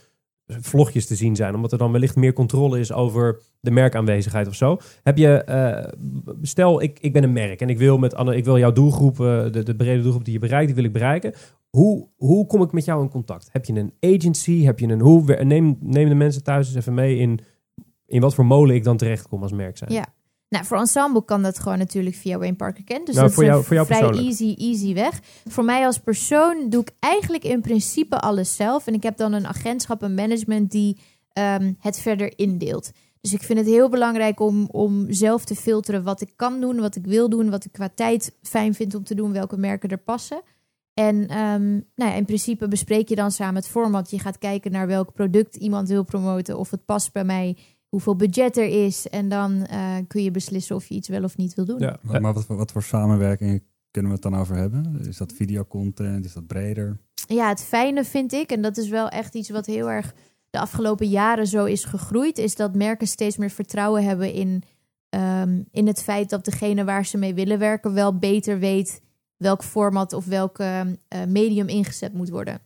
[0.49, 4.55] vlogjes te zien zijn, omdat er dan wellicht meer controle is over de merkaanwezigheid of
[4.55, 4.77] zo.
[5.03, 5.93] Heb je, eh,
[6.43, 9.51] stel ik, ik ben een merk en ik wil met ik wil jouw doelgroep, eh,
[9.51, 11.35] de, de brede doelgroep die je bereikt, die wil ik bereiken.
[11.69, 13.49] Hoe, hoe kom ik met jou in contact?
[13.53, 14.65] Heb je een agency?
[14.65, 15.45] Heb je een hoe?
[15.45, 17.41] Neem, neem de mensen thuis eens even mee in,
[18.07, 19.93] in wat voor molen ik dan terecht kom als merk zijn.
[19.93, 20.07] Ja.
[20.49, 23.07] Nou, voor Ensemble kan dat gewoon natuurlijk via Wayne Parker Kent.
[23.07, 25.21] Dus Nou, dat voor is jou- een voor jou vrij easy, easy weg.
[25.47, 28.87] Voor mij als persoon doe ik eigenlijk in principe alles zelf.
[28.87, 31.01] En ik heb dan een agentschap, een management die
[31.33, 32.91] ehm, het verder indeelt.
[33.21, 36.81] Dus ik vind het heel belangrijk om, om zelf te filteren wat ik kan doen,
[36.81, 39.89] wat ik wil doen, wat ik qua tijd fijn vind om te doen, welke merken
[39.89, 40.43] er passen.
[40.95, 44.11] En ehm, nou ja, in principe bespreek je dan samen het format.
[44.11, 47.57] Je gaat kijken naar welk product iemand wil promoten, of het past bij mij
[47.89, 49.09] hoeveel budget er is.
[49.09, 51.79] En dan eh, kun je beslissen of je iets wel of niet wil doen.
[51.79, 51.97] Ja.
[52.03, 55.01] Maar, maar wat, voor- wat voor samenwerking kunnen we het dan over hebben?
[55.09, 56.25] Is dat videocontent?
[56.25, 56.99] Is dat breder?
[57.27, 60.15] Ja, het fijne vind ik, en dat is wel echt iets wat heel erg
[60.51, 64.63] de afgelopen jaren zo is gegroeid, is dat merken steeds meer vertrouwen hebben in,
[65.09, 69.01] ehm, in het feit dat degene waar ze mee willen werken wel beter weet
[69.37, 70.81] welk format of welk eh,
[71.29, 72.61] medium ingezet moet worden.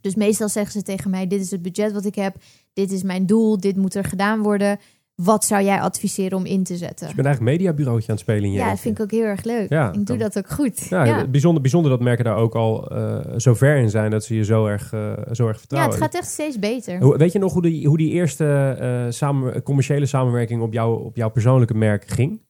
[0.00, 2.36] Dus meestal zeggen ze tegen mij: Dit is het budget wat ik heb,
[2.80, 4.78] dit is mijn doel, dit moet er gedaan worden.
[5.14, 6.98] Wat zou jij adviseren om in te zetten?
[6.98, 9.10] Dus je bent eigenlijk mediabureauotje aan het spelen in je Ja, dat vind ik ook
[9.10, 9.68] heel erg leuk.
[9.68, 10.86] Ja, ik doe dan- dat ook goed.
[10.88, 11.26] Ja, ja.
[11.26, 14.44] Bijzonder, bijzonder dat merken daar ook al eh, zo ver in zijn dat ze je
[14.44, 15.92] zo erg, eh, zo erg ja, vertrouwen.
[15.94, 17.00] het gaat echt steeds beter.
[17.00, 21.04] Hoe- weet je nog hoe die, hoe die eerste eh, samen, commerciële samenwerking op, jou,
[21.04, 22.40] op jouw persoonlijke merk ging?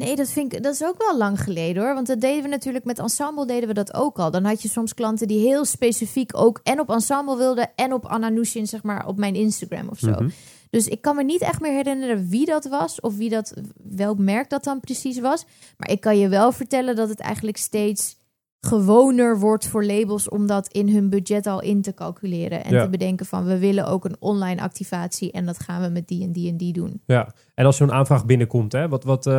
[0.00, 1.94] Nee, dat, vind ik, dat is ook wel lang geleden hoor.
[1.94, 4.30] Want dat deden we natuurlijk met Ensemble deden we dat ook al.
[4.30, 7.70] Dan had je soms klanten die heel specifiek ook en op Ensemble wilden...
[7.76, 10.10] en op Anna Nushin, zeg maar, op mijn Instagram of zo.
[10.10, 10.28] Mhm.
[10.70, 13.00] Dus ik kan me niet echt meer herinneren wie dat was...
[13.00, 15.44] of wie dat, welk merk dat dan precies was.
[15.76, 18.19] Maar ik kan je wel vertellen dat het eigenlijk steeds
[18.60, 20.28] gewoner wordt voor labels...
[20.28, 22.64] om dat in hun budget al in te calculeren.
[22.64, 22.82] En Ja.
[22.84, 25.32] te bedenken van, we willen ook een online activatie...
[25.32, 27.02] en dat gaan we met die en die en die doen.
[27.06, 29.32] Ja, en als zo'n aanvraag binnenkomt, hè, wat, wat, eh,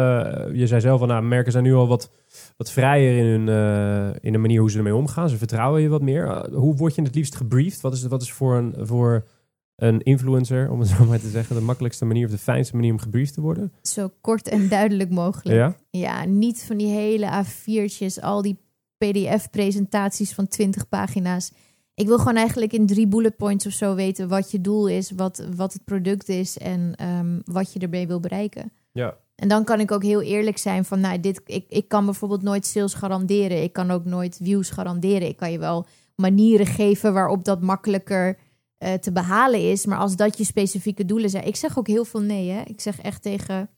[0.53, 2.09] je zei zelf al, nou, merken zijn nu al wat,
[2.57, 5.29] wat vrijer in, hun, eh, in de manier hoe ze ermee omgaan.
[5.29, 6.27] Ze vertrouwen je wat meer.
[6.27, 7.81] Eh, hoe word je het liefst gebriefd?
[7.81, 9.27] Wat is, wat is voor, een, voor
[9.75, 12.91] een influencer, om het zo maar te zeggen, de makkelijkste manier of de fijnste manier
[12.91, 13.73] om gebriefd te worden?
[13.81, 15.57] Zo kort en duidelijk mogelijk.
[15.57, 15.75] Ja?
[15.89, 18.59] Ja, niet van die hele A4'tjes, al die
[19.07, 21.51] PDF-presentaties van 20 pagina's.
[21.93, 25.11] Ik wil gewoon eigenlijk in drie bullet points of zo weten wat je doel is,
[25.11, 28.71] wat, wat het product is en ehm, wat je ermee wil bereiken.
[28.91, 29.17] Ja.
[29.35, 32.41] En dan kan ik ook heel eerlijk zijn van, nou, dit, ik, ik kan bijvoorbeeld
[32.41, 33.63] nooit sales garanderen.
[33.63, 35.27] Ik kan ook nooit views garanderen.
[35.27, 35.85] Ik kan je wel
[36.15, 38.37] manieren geven waarop dat makkelijker
[38.77, 39.85] eh, te behalen is.
[39.85, 41.47] Maar als dat je specifieke doelen zijn.
[41.47, 42.61] Ik zeg ook heel veel nee, hè.
[42.61, 43.69] Ik zeg echt tegen,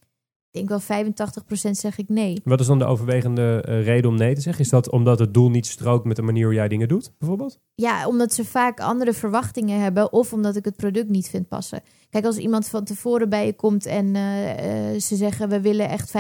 [0.54, 2.42] denk wel 85% zeg ik nee.
[2.44, 4.64] Wat is dan de overwegende eh, reden om nee te zeggen?
[4.64, 7.60] Is dat omdat het doel niet strookt met de manier hoe jij dingen doet, bijvoorbeeld?
[7.76, 11.82] Ja, omdat ze vaak andere verwachtingen hebben of omdat ik het product niet vind passen.
[12.10, 15.90] Kijk, als iemand van tevoren bij je komt en eh, eh, ze zeggen we willen
[15.90, 16.14] echt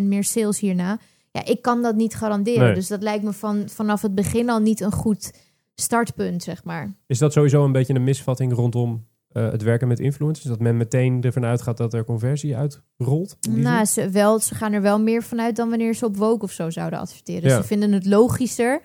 [0.00, 0.98] 15% meer sales hierna.
[1.32, 2.64] Ja, ik kan dat niet garanderen.
[2.64, 2.74] Nee.
[2.74, 5.32] Dus dat lijkt me van, vanaf het begin al niet een goed
[5.74, 6.94] startpunt, zeg maar.
[7.06, 10.46] Is dat sowieso een beetje een misvatting rondom eh, het werken met influencers?
[10.46, 13.36] Dat men meteen ervan uitgaat dat er conversie uitrolt?
[13.50, 16.52] Nou, ze, wel, ze gaan er wel meer vanuit dan wanneer ze op Woke of
[16.52, 17.50] zo zouden adverteren.
[17.50, 17.56] Ja.
[17.56, 18.82] Ze vinden het logischer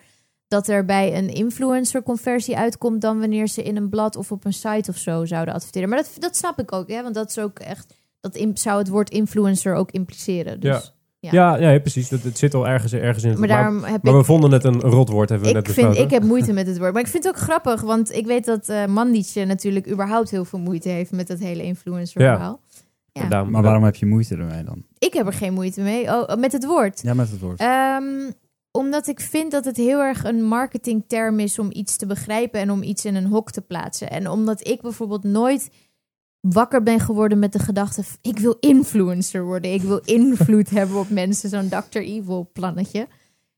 [0.48, 4.44] dat er bij een influencer conversie uitkomt dan wanneer ze in een blad of op
[4.44, 5.88] een site of zo zouden adverteren.
[5.88, 7.02] Maar dat, dat snap ik ook, hè?
[7.02, 10.60] want dat is ook echt, dat zou het woord influencer ook impliceren.
[10.60, 10.70] Dus.
[10.84, 10.94] ja.
[11.32, 12.08] Ja, ja, precies.
[12.08, 14.24] Dat, het zit al ergens, ergens in het Maar maar, daarom heb maar ik we
[14.24, 16.04] vonden het een rotwoord, hebben we net ik, vind, besloten.
[16.04, 16.92] ik heb moeite met het woord.
[16.92, 20.44] Maar ik vind het ook grappig, want ik weet dat eh Mandietje natuurlijk überhaupt heel
[20.44, 22.34] veel moeite heeft met dat hele influencer Ja.
[22.34, 22.60] verhaal.
[23.12, 23.28] Ja.
[23.28, 24.84] Daarom- Maar waarom heb je moeite ermee dan?
[24.98, 26.04] Ik heb er geen moeite mee.
[26.08, 27.00] Oh, met het woord.
[27.02, 27.60] Ja, met het woord.
[27.60, 28.30] Ehm,
[28.70, 32.70] omdat ik vind dat het heel erg een marketingterm is om iets te begrijpen en
[32.70, 34.10] om iets in een hok te plaatsen.
[34.10, 35.70] En omdat ik bijvoorbeeld nooit
[36.52, 41.10] wakker ben geworden met de gedachte: ik wil influencer worden, ik wil invloed hebben op
[41.10, 41.98] mensen, zo'n Dr.
[41.98, 43.08] Evil plannetje.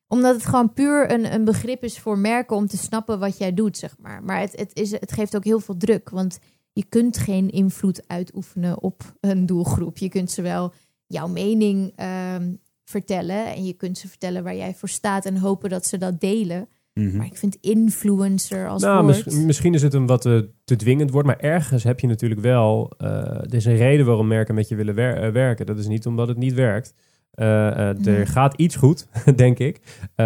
[0.06, 3.54] Omdat het gewoon puur een, een begrip is voor merken om te snappen wat jij
[3.54, 4.22] doet, zeg maar.
[4.22, 6.38] Maar het, het, is, het geeft ook heel veel druk, want
[6.72, 9.98] je kunt geen invloed uitoefenen op een doelgroep.
[9.98, 10.72] Je kunt ze wel
[11.06, 15.70] jouw mening ehm, vertellen en je kunt ze vertellen waar jij voor staat en hopen
[15.70, 16.68] dat ze dat delen.
[16.98, 17.16] Mhm.
[17.16, 19.24] Maar ik vind influencer als nou, woord...
[19.26, 22.40] mis- misschien is het een wat te, te dwingend woord, maar ergens heb je natuurlijk
[22.40, 22.92] wel...
[22.98, 25.66] eh, er is een reden waarom merken met je willen wer- eh, werken.
[25.66, 26.94] Dat is niet omdat het niet werkt.
[27.30, 28.26] Eh, er Nee.
[28.26, 29.80] gaat iets goed, denk ik.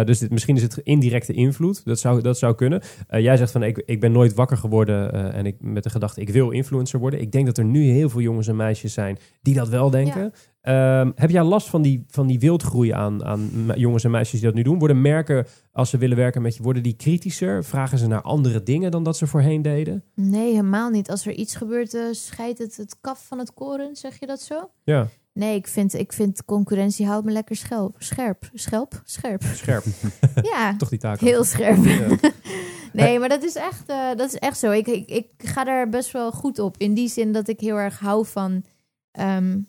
[0.05, 1.85] Dus dit, misschien is het indirecte invloed.
[1.85, 2.81] Dat zou, dat zou kunnen.
[3.09, 6.29] Jij zegt van, ik, ik ben nooit wakker geworden en ik, met de gedachte, ik
[6.29, 7.21] wil influencer worden.
[7.21, 10.33] Ik denk dat er nu heel veel jongens en meisjes zijn die dat wel denken.
[10.63, 14.47] Ehm, heb jij last van die, van die wildgroei aan, aan jongens en meisjes die
[14.49, 14.79] dat nu doen?
[14.79, 17.63] Worden merken, als ze willen werken met je, worden die kritischer?
[17.63, 20.03] Vragen ze naar andere dingen dan dat ze voorheen deden?
[20.15, 21.09] Nee, helemaal niet.
[21.09, 24.41] Als er iets gebeurt, eh scheidt het het kaf van het koren, zeg je dat
[24.41, 24.69] zo?
[24.83, 27.95] Ja, Nee, ik vind, ik vind concurrentie houdt me lekker schelp.
[27.97, 28.49] Scherp.
[28.53, 29.01] Schelp?
[29.05, 29.43] Scherp.
[29.43, 29.83] scherp.
[30.53, 31.19] Ja, Toch die taak.
[31.19, 31.83] heel scherp.
[31.85, 32.07] Ja.
[32.93, 34.71] Nee, maar dat is echt, eh, dat is echt zo.
[34.71, 36.75] Ik, ik, ik ga daar best wel goed op.
[36.77, 38.63] In die zin dat ik heel erg hou van...
[39.11, 39.59] ehm,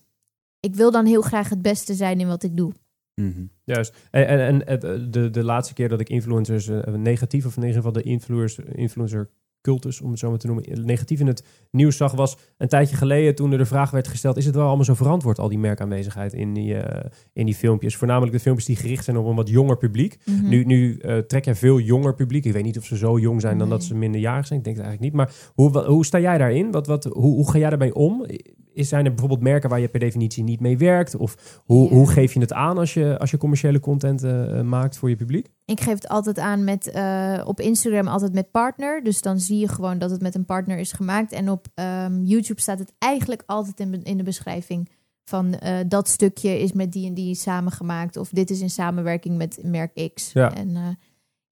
[0.64, 2.72] ik wil dan heel graag het beste zijn in wat ik doe.
[3.14, 3.44] Mhm.
[3.64, 3.96] Juist.
[4.10, 7.62] En, en, en eh, de, de laatste keer dat ik influencers, eh, negatief of in
[7.62, 9.30] ieder geval de influencer, influencer
[9.64, 12.96] cultus, om het zo maar te noemen, negatief in het nieuws zag, was een tijdje
[12.96, 15.58] geleden toen er de vraag werd gesteld, is het wel allemaal zo verantwoord, al die
[15.58, 17.96] merkaanwezigheid in die, eh, in die filmpjes?
[17.96, 20.18] Voornamelijk de filmpjes die gericht zijn op een wat jonger publiek.
[20.24, 20.48] Mhm.
[20.48, 22.44] Nu, nu eh, trek jij veel jonger publiek.
[22.44, 24.58] Ik weet niet of ze zo jong zijn dan dat ze minderjarig zijn.
[24.58, 25.26] Ik denk het eigenlijk niet.
[25.26, 26.70] Maar hoe, hoe sta jij daarin?
[26.70, 28.26] Wat, wat, hoe, hoe ga jij daarmee om?
[28.74, 31.16] Is, zijn er bijvoorbeeld merken waar je per definitie niet mee werkt?
[31.16, 31.94] Of hoe, Ja.
[31.94, 35.08] hoe geef je het aan als je, als je commerciële content eh, eh, maakt voor
[35.08, 35.48] je publiek?
[35.64, 39.02] Ik geef het altijd aan met eh, op Instagram altijd met partner.
[39.04, 41.32] Dus dan zie je gewoon dat het met een partner is gemaakt.
[41.32, 44.90] En op ehm, YouTube staat het eigenlijk altijd in, in de beschrijving
[45.24, 45.54] van
[45.88, 48.16] dat stukje is met die en die samengemaakt.
[48.16, 50.32] Of dit is in samenwerking met merk X.
[50.32, 50.54] Ja.
[50.54, 50.98] En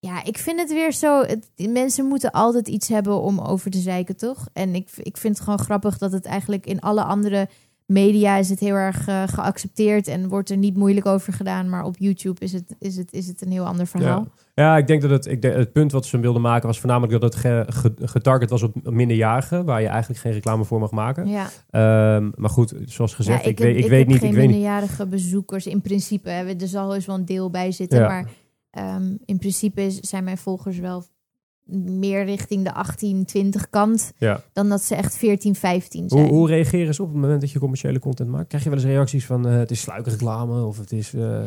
[0.05, 1.21] ja, ik vind het weer zo.
[1.21, 4.47] Het, mensen moeten altijd iets hebben om over te zeiken, toch?
[4.53, 7.47] En ik, ik vind het gewoon grappig dat het eigenlijk in alle andere
[7.85, 11.69] media is het heel erg eh, geaccepteerd en wordt er niet moeilijk over gedaan.
[11.69, 14.27] Maar op YouTube is het, is het, is het een heel ander verhaal.
[14.55, 17.21] Ja, ik denk dat het, ik denk, het punt wat ze wilden maken was voornamelijk
[17.21, 20.91] dat het ge- ge- getarget was op minderjarigen, waar je eigenlijk geen reclame voor mag
[20.91, 21.27] maken.
[21.27, 21.49] Ja.
[21.69, 24.17] Ehm, maar goed, zoals gezegd, Ja, ik, weet, ik, heb weet niet.
[24.19, 24.51] geen Ik weet niet.
[24.55, 26.29] minderjarige bezoekers in principe.
[26.29, 26.45] Hè.
[26.45, 27.99] Er zal heus wel een deel bij zitten.
[27.99, 28.07] Ja.
[28.07, 28.29] Maar
[28.73, 31.03] ehm, in principe zijn mijn volgers wel
[31.75, 34.11] meer richting de 18, 20 kant.
[34.17, 34.43] Ja.
[34.53, 36.21] Dan dat ze echt 14, 15 zijn.
[36.23, 38.47] Hoe, hoe reageren ze op het moment dat je commerciële content maakt?
[38.47, 41.13] Krijg je wel eens reacties van eh, het is sluikreclame of het is...
[41.13, 41.39] eh,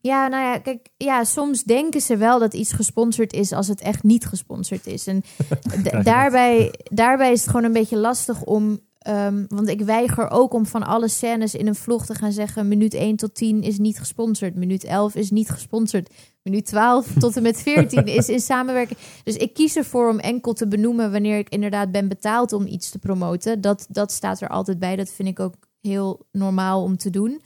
[0.00, 3.80] Ja, nou ja, kijk, ja, soms denken ze wel dat iets gesponsord is als het
[3.80, 5.06] echt niet gesponsord is.
[5.06, 5.22] En
[6.02, 8.80] daarbij, daarbij is het gewoon een beetje lastig om.
[9.00, 12.68] Ehm, want ik weiger ook om van alle scènes in een vlog te gaan zeggen:
[12.68, 17.36] minuut 1 tot 10 is niet gesponsord, minuut 11 is niet gesponsord, minuut 12 tot
[17.36, 18.98] en met 14 is in samenwerking.
[19.24, 22.90] Dus ik kies ervoor om enkel te benoemen wanneer ik inderdaad ben betaald om iets
[22.90, 23.60] te promoten.
[23.60, 24.96] Dat, dat staat er altijd bij.
[24.96, 27.40] Dat vind ik ook heel normaal om te doen.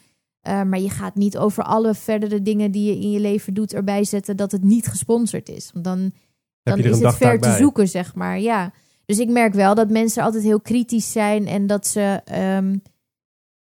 [0.48, 3.72] Uh, maar je gaat niet over alle verdere dingen die je in je leven doet
[3.72, 5.70] erbij zetten dat het niet gesponsord is.
[5.72, 6.12] Want dan,
[6.62, 7.56] dan is het ver te bij?
[7.56, 8.40] zoeken, zeg maar.
[8.40, 8.72] Ja.
[9.06, 12.20] Dus ik merk wel dat mensen altijd heel kritisch zijn en dat ze.
[12.24, 12.76] ehm,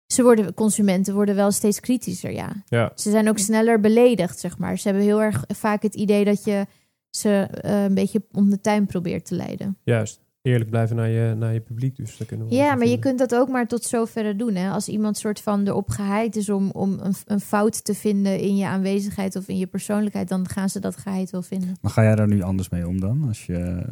[0.06, 2.52] ze worden, consumenten worden wel steeds kritischer, ja.
[2.66, 2.92] Ja.
[2.94, 4.78] Ze zijn ook sneller beledigd, zeg maar.
[4.78, 6.66] Ze hebben heel erg vaak het idee dat je
[7.10, 9.76] ze eh, een beetje om de tuin probeert te leiden.
[9.84, 10.20] Juist.
[10.42, 11.96] Eerlijk blijven naar je, naar je publiek.
[11.96, 14.54] Dus daar kunnen we Ja, maar je kunt dat ook maar tot zover doen.
[14.54, 14.70] Hè?
[14.70, 18.56] Als iemand soort van erop geheid is om, om een, een fout te vinden in
[18.56, 21.76] je aanwezigheid of in je persoonlijkheid, dan gaan ze dat geheid wel vinden.
[21.80, 23.86] Maar ga jij daar nu anders mee om dan, als je,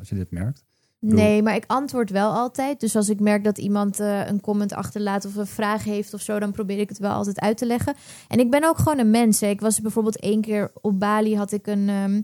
[0.00, 0.64] als je dit merkt?
[1.00, 2.80] Nee, maar ik antwoord wel altijd.
[2.80, 6.20] Dus als ik merk dat iemand eh, een comment achterlaat of een vraag heeft of
[6.20, 7.94] zo, dan probeer ik het wel altijd uit te leggen.
[8.28, 9.40] En ik ben ook gewoon een mens.
[9.40, 9.46] Hè.
[9.46, 12.22] Ik was bijvoorbeeld één keer op Bali, had ik een, ehm,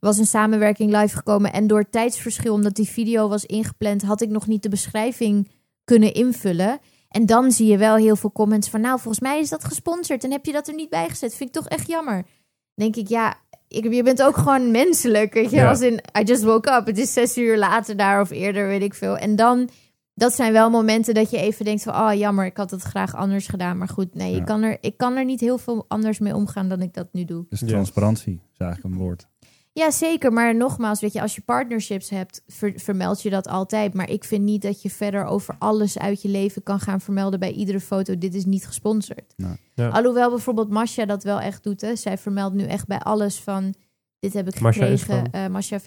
[0.00, 1.52] was een samenwerking live gekomen.
[1.52, 5.48] En door tijdsverschil, omdat die video was ingepland, had ik nog niet de beschrijving
[5.84, 6.78] kunnen invullen.
[7.08, 10.24] En dan zie je wel heel veel comments van, nou, volgens mij is dat gesponsord
[10.24, 11.34] en heb je dat er niet bij gezet.
[11.34, 12.26] Vind ik toch echt jammer.
[12.74, 13.36] Denk ik, ja,
[13.72, 15.56] ik, je bent ook gewoon menselijk, weet je.
[15.56, 15.68] Ja.
[15.68, 16.86] Als in, I just woke up.
[16.86, 19.16] Het is zes uur later daar of eerder, weet ik veel.
[19.16, 19.68] En dan,
[20.14, 21.94] dat zijn wel momenten dat je even denkt van...
[21.94, 23.78] oh, jammer, ik had het graag anders gedaan.
[23.78, 24.38] Maar goed, nee, Ja.
[24.38, 27.08] ik, kan er, ik kan er niet heel veel anders mee omgaan dan ik dat
[27.12, 27.46] nu doe.
[27.48, 29.26] Dus transparantie is eigenlijk een woord.
[29.74, 30.32] Ja, zeker.
[30.32, 33.94] Maar nogmaals, weet je, als je partnerships hebt, ver- vermeld je dat altijd.
[33.94, 37.40] Maar ik vind niet dat je verder over alles uit je leven kan gaan vermelden
[37.40, 38.18] bij iedere foto.
[38.18, 39.32] Dit is niet gesponsord.
[39.36, 39.88] Nou, Ja.
[39.88, 41.80] Alhoewel bijvoorbeeld Masha dat wel echt doet.
[41.80, 41.96] Hè.
[41.96, 43.74] Zij vermeldt nu echt bij alles van.
[44.18, 45.06] Dit heb ik Masha gekregen.
[45.06, 45.26] van?
[45.30, 45.78] Eh Masha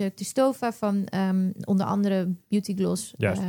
[0.71, 3.13] van ehm, onder andere Beauty Gloss.
[3.17, 3.41] Juist.
[3.41, 3.47] Eh,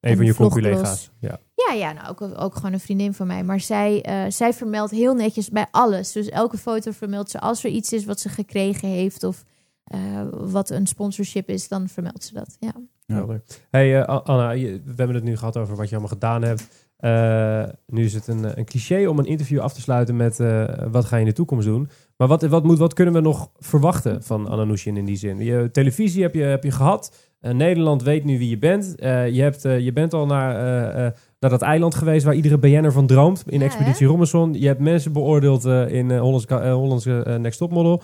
[0.00, 1.10] Een van je conculega's.
[1.20, 1.40] Ja.
[1.54, 3.44] ja, ja nou, ook, ook gewoon een vriendin van mij.
[3.44, 6.12] Maar zij, eh, zij vermeldt heel netjes bij alles.
[6.12, 7.40] Dus elke foto vermeldt ze.
[7.40, 9.44] Als er iets is wat ze gekregen heeft of
[9.88, 12.56] eh, wat een sponsorship is, dan vermeldt ze dat.
[12.60, 12.72] Ja.
[13.06, 13.14] Ja.
[13.14, 13.42] Helder.
[13.70, 16.86] Hey eh, Anna, je- we hebben het nu gehad over wat je allemaal gedaan hebt.
[16.96, 20.64] Eh, nu is het een, een cliché om een interview af te sluiten met eh,
[20.90, 21.88] wat ga je in de toekomst doen.
[22.16, 25.38] Maar wat, wat, moet, wat kunnen we nog verwachten van Anna Nushin in die zin?
[25.38, 27.16] Je, televisie heb je, heb je gehad.
[27.40, 28.94] Eh, Nederland weet nu wie je bent.
[28.96, 32.58] Eh, je, hebt, je bent al naar, eh, eh, naar dat eiland geweest waar iedere
[32.58, 33.42] BN'er van droomt.
[33.46, 34.52] In Ja, Expeditie Robinson.
[34.52, 38.02] Je hebt mensen beoordeeld eh, in eh, Hollands, eh, Hollandse Next Top Model.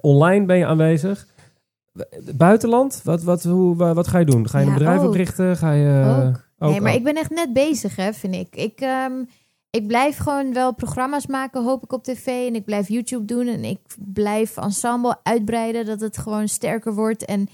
[0.00, 1.26] Online ben je aanwezig.
[2.36, 3.00] Buitenland?
[3.04, 4.48] Wat, wat, hoe, wa- wat ga je doen?
[4.48, 5.06] Ga je Ja, een bedrijf ook.
[5.06, 5.56] oprichten?
[5.56, 6.04] Ga je...
[6.28, 6.44] Ook.
[6.58, 6.96] ook nee, maar al?
[6.98, 8.56] ik ben echt net bezig, hè, vind ik.
[8.56, 9.12] Ik, ehm,
[9.70, 12.26] ik blijf gewoon wel programma's maken, hoop ik, op tv.
[12.26, 13.46] En ik blijf YouTube doen.
[13.46, 17.24] En ik blijf ensemble uitbreiden, dat het gewoon sterker wordt.
[17.24, 17.48] En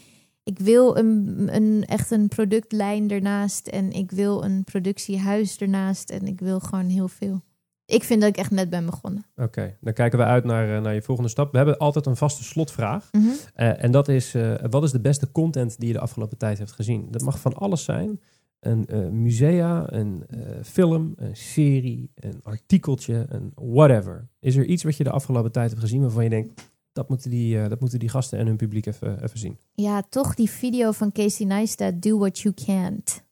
[0.47, 3.67] ik wil een, een, echt een productlijn ernaast.
[3.67, 6.11] En ik wil een productiehuis ernaast.
[6.11, 7.43] En ik wil gewoon heel veel.
[7.87, 9.27] Ik vind dat ik echt net ben begonnen.
[9.37, 11.51] Oké, dan kijken we uit naar, eh, naar je volgende stap.
[11.51, 13.09] We hebben altijd een vaste slotvraag.
[13.13, 13.25] Mhm.
[13.55, 16.59] Eh, en dat is, eh, wat is de beste content die je de afgelopen tijd
[16.59, 17.07] hebt gezien?
[17.11, 18.21] Dat mag van alles zijn.
[18.61, 20.25] Een eh, musea, een
[20.63, 24.29] film, een serie, een artikeltje, een whatever.
[24.41, 26.75] Is er iets wat je de afgelopen tijd hebt gezien waarvan je denkt...
[26.97, 29.59] Dat moeten die, eh, dat moeten die gasten en hun publiek even, even zien.
[29.75, 33.23] Ja, toch die video van Casey Neistat, Do What You Can't.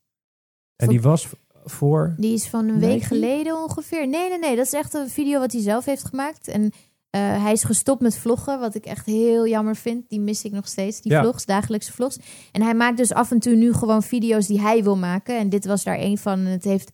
[0.76, 1.28] En die was
[1.64, 2.14] voor...
[2.16, 2.86] Die is van een Nike?
[2.86, 4.08] week geleden ongeveer.
[4.08, 4.56] Nee, nee, nee.
[4.56, 6.48] Dat is echt een video wat hij zelf heeft gemaakt.
[6.48, 6.72] En
[7.10, 10.08] eh, hij is gestopt met vloggen, wat ik echt heel jammer vind.
[10.08, 11.20] Die mis ik nog steeds, die Ja.
[11.22, 12.18] vlogs, dagelijkse vlogs.
[12.52, 15.38] En hij maakt dus af en toe nu gewoon video's die hij wil maken.
[15.38, 16.38] En dit was daar een van.
[16.38, 16.90] En het heeft...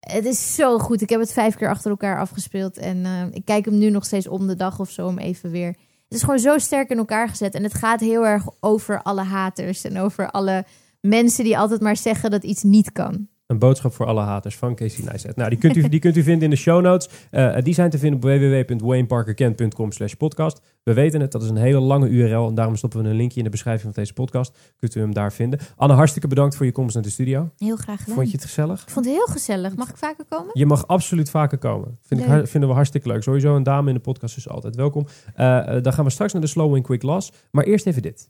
[0.00, 1.00] Het is zo goed.
[1.00, 2.76] Ik heb het vijf keer achter elkaar afgespeeld.
[2.78, 5.50] En eh, ik kijk hem nu nog steeds om de dag of zo om even
[5.50, 5.76] weer...
[6.10, 7.54] Het is gewoon zo sterk in elkaar gezet.
[7.54, 9.84] En het gaat heel erg over alle haters.
[9.84, 10.64] En over alle
[11.00, 13.28] mensen die altijd maar zeggen dat iets niet kan.
[13.50, 15.36] Een boodschap voor alle haters van Casey Neistat.
[15.36, 17.08] Nou, die kunt, u, die kunt u vinden in de show notes.
[17.30, 20.60] Eh, die zijn te vinden op www.wayneparkerkent.com slash podcast.
[20.82, 22.48] We weten het, dat is een hele lange URL.
[22.48, 24.58] En daarom stoppen we een linkje in de beschrijving van deze podcast.
[24.76, 25.60] Kunt u hem daar vinden.
[25.76, 27.50] Anne, hartstikke bedankt voor je komst naar de studio.
[27.58, 28.14] Heel graag gedaan.
[28.14, 28.82] Vond je het gezellig?
[28.82, 29.76] Ik vond het heel gezellig.
[29.76, 30.50] Mag ik vaker komen?
[30.52, 31.98] Je mag absoluut vaker komen.
[32.02, 33.22] Vind ik, vinden we hartstikke leuk.
[33.22, 35.06] Sowieso een dame in de podcast is altijd welkom.
[35.34, 37.32] Eh, eh, dan gaan we straks naar de Slow and Quick Loss.
[37.50, 38.28] Maar eerst even dit.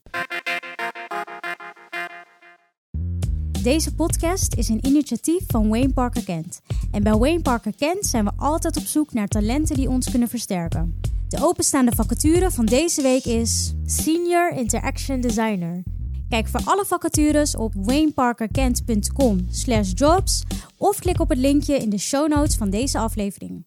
[3.62, 6.60] Deze podcast is een initiatief van Wayne Parker Kent.
[6.90, 10.28] En bij Wayne Parker Kent zijn we altijd op zoek naar talenten die ons kunnen
[10.28, 11.00] versterken.
[11.28, 15.82] De openstaande vacature van deze week is Senior Interaction Designer.
[16.28, 19.46] Kijk voor alle vacatures op wayneparkerkent.com
[19.94, 20.42] jobs
[20.76, 23.64] of klik op het linkje in de show notes van deze aflevering.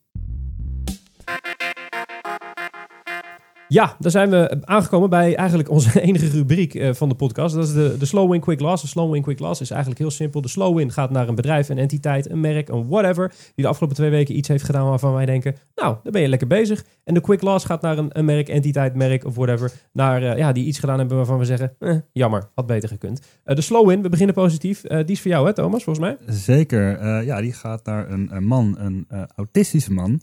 [3.73, 7.55] Ja, daar zijn we aangekomen bij eigenlijk onze enige rubriek eh, van de podcast.
[7.55, 8.81] Dat is de, de Slow Win Quick Loss.
[8.81, 10.41] De Slow Win Quick Loss is eigenlijk heel simpel.
[10.41, 13.33] De Slow Win gaat naar een bedrijf, een entiteit, een merk, een whatever.
[13.55, 16.27] Die de afgelopen twee weken iets heeft gedaan waarvan wij denken, nou, daar ben je
[16.27, 16.85] lekker bezig.
[17.03, 19.71] En de Quick Loss gaat naar een, een merk, entiteit, merk of whatever.
[19.93, 23.21] Naar, eh, ja, die iets gedaan hebben waarvan we zeggen, eh, jammer, had beter gekund.
[23.43, 24.81] De Slow Win, we beginnen positief.
[24.81, 26.17] Die is voor jou hè Thomas, volgens mij?
[26.35, 27.23] Zeker.
[27.23, 30.21] Ja, die gaat naar een, een man, een autistische man,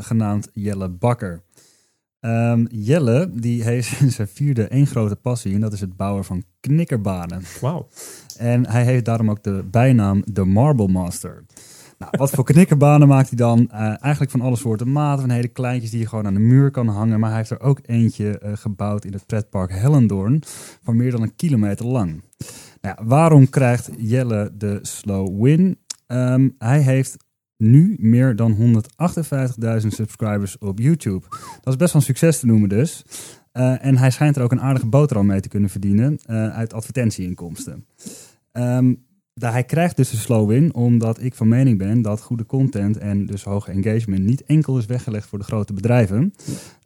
[0.00, 1.42] genaamd Jelle Bakker.
[2.20, 6.24] Ehm, Jelle die heeft in zijn vierde één grote passie en dat is het bouwen
[6.24, 7.42] van knikkerbanen.
[7.60, 7.88] Wauw.
[8.36, 11.44] En hij heeft daarom ook de bijnaam de Marble Master.
[11.98, 13.70] Nou, wat voor knikkerbanen maakt hij dan?
[13.70, 16.70] Eh, eigenlijk van alle soorten maten, van hele kleintjes die je gewoon aan de muur
[16.70, 17.20] kan hangen.
[17.20, 20.42] Maar hij heeft er ook eentje eh, gebouwd in het pretpark Hellendoorn
[20.82, 22.22] van meer dan een kilometer lang.
[22.80, 25.78] Nou waarom krijgt Jelle de slow win?
[26.06, 27.16] Ehm, hij heeft
[27.58, 28.56] nu meer dan
[29.82, 31.26] 158.000 subscribers op YouTube.
[31.60, 33.04] Dat is best wel een succes te noemen dus.
[33.52, 36.72] Eh, en hij schijnt er ook een aardige boterham mee te kunnen verdienen eh, uit
[36.72, 37.86] advertentieinkomsten.
[39.38, 42.96] Daar hij krijgt dus de slow win, omdat ik van mening ben dat goede content
[42.96, 46.34] en dus hoge engagement niet enkel is weggelegd voor de grote bedrijven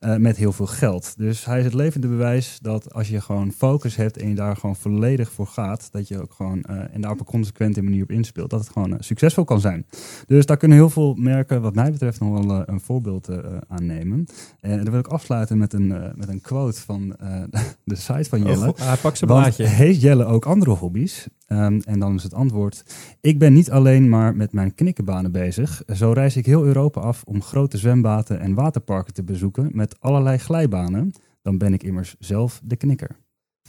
[0.03, 1.15] eh, met heel veel geld.
[1.17, 4.57] Dus hij is het levende bewijs dat als je gewoon focus hebt en je daar
[4.57, 8.03] gewoon volledig voor gaat, dat je ook gewoon eh, en daar op een consequente manier
[8.03, 9.87] op inspeelt, dat het gewoon eh, succesvol kan zijn.
[10.27, 13.29] Dus daar kunnen heel veel merken, wat mij betreft, nog wel een voorbeeld
[13.69, 14.27] aan nemen.
[14.61, 17.09] En dan wil ik afsluiten met een, met een quote van
[17.85, 18.69] de site van Jelle.
[18.69, 19.67] Oh, hij pakt zijn blaadje.
[19.67, 21.29] heeft Jelle ook andere hobby's?
[21.53, 22.85] Ehm, en dan is het antwoord:
[23.21, 25.83] Ik ben niet alleen maar met mijn knikkenbanen bezig.
[25.95, 30.39] Zo reis ik heel Europa af om grote zwembaden en waterparken te bezoeken met allerlei
[30.39, 31.13] glijbanen.
[31.43, 33.11] Dan ben ik immers zelf de knikker.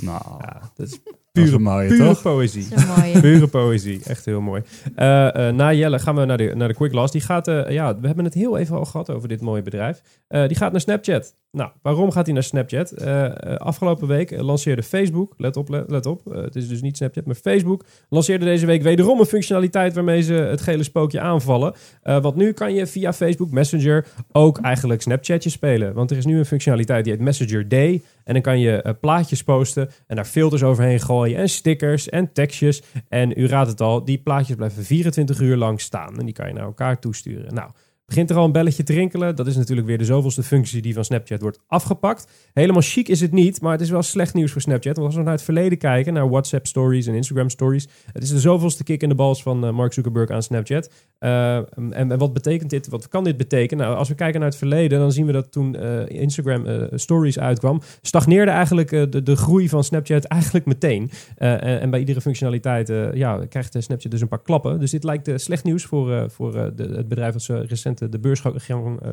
[0.02, 1.00] Nou, Ja, dat is
[1.32, 2.22] pure, mooie, pure toch?
[2.22, 2.68] poëzie.
[3.22, 4.62] Pure poëzie, echt heel mooi.
[4.96, 7.12] Eh, eh, na Jelle gaan we naar de, naar de Quick Loss.
[7.12, 10.02] Die gaat, eh, ja, we hebben het heel even al gehad over dit mooie bedrijf.
[10.28, 11.36] Eh, die gaat naar Snapchat.
[11.58, 12.92] Nou, waarom gaat hij naar Snapchat?
[12.92, 16.98] Eh, eh, afgelopen week lanceerde Facebook, let op, let, op, eh, het is dus niet
[16.98, 21.74] Snapchat, maar Facebook lanceerde deze week wederom een functionaliteit waarmee ze het gele spookje aanvallen.
[22.02, 25.94] Eh, want nu kan je via Facebook Messenger ook eigenlijk Snapchatjes spelen.
[25.94, 28.02] Want er is nu een functionaliteit die heet Messenger Day.
[28.24, 32.84] En dan kan je plaatjes posten en daar filters overheen gooien en stickers en tekstjes.
[33.10, 36.20] En u raadt het al, die plaatjes blijven 24 uur lang staan.
[36.20, 37.54] En die kan je naar elkaar toesturen.
[37.54, 37.70] Nou,
[38.14, 39.36] begint er al een belletje te rinkelen.
[39.36, 42.28] Dat is natuurlijk weer de zoveelste functie die van Snapchat wordt afgepakt.
[42.54, 44.96] Helemaal chic is het niet, maar het is wel slecht nieuws voor Snapchat.
[44.96, 47.88] Want als we naar het verleden kijken, naar WhatsApp stories en Instagram stories.
[48.12, 50.92] Het is de zoveelste kick in de bals van eh, Mark Zuckerberg aan Snapchat.
[51.20, 52.88] Eh, en, en wat betekent dit?
[52.88, 53.86] Wat kan dit betekenen?
[53.86, 57.40] Nou, als we kijken naar het verleden, dan zien we dat toen eh, Instagram stories
[57.40, 61.12] uitkwam, stagneerde eigenlijk de, de groei van Snapchat eigenlijk meteen.
[61.38, 64.80] En, en bij iedere functionaliteit ja, krijgt Snapchat dus een paar klappen.
[64.80, 68.52] Dus dit lijkt slecht nieuws voor, voor het bedrijf dat ze recent de, beurs, eh,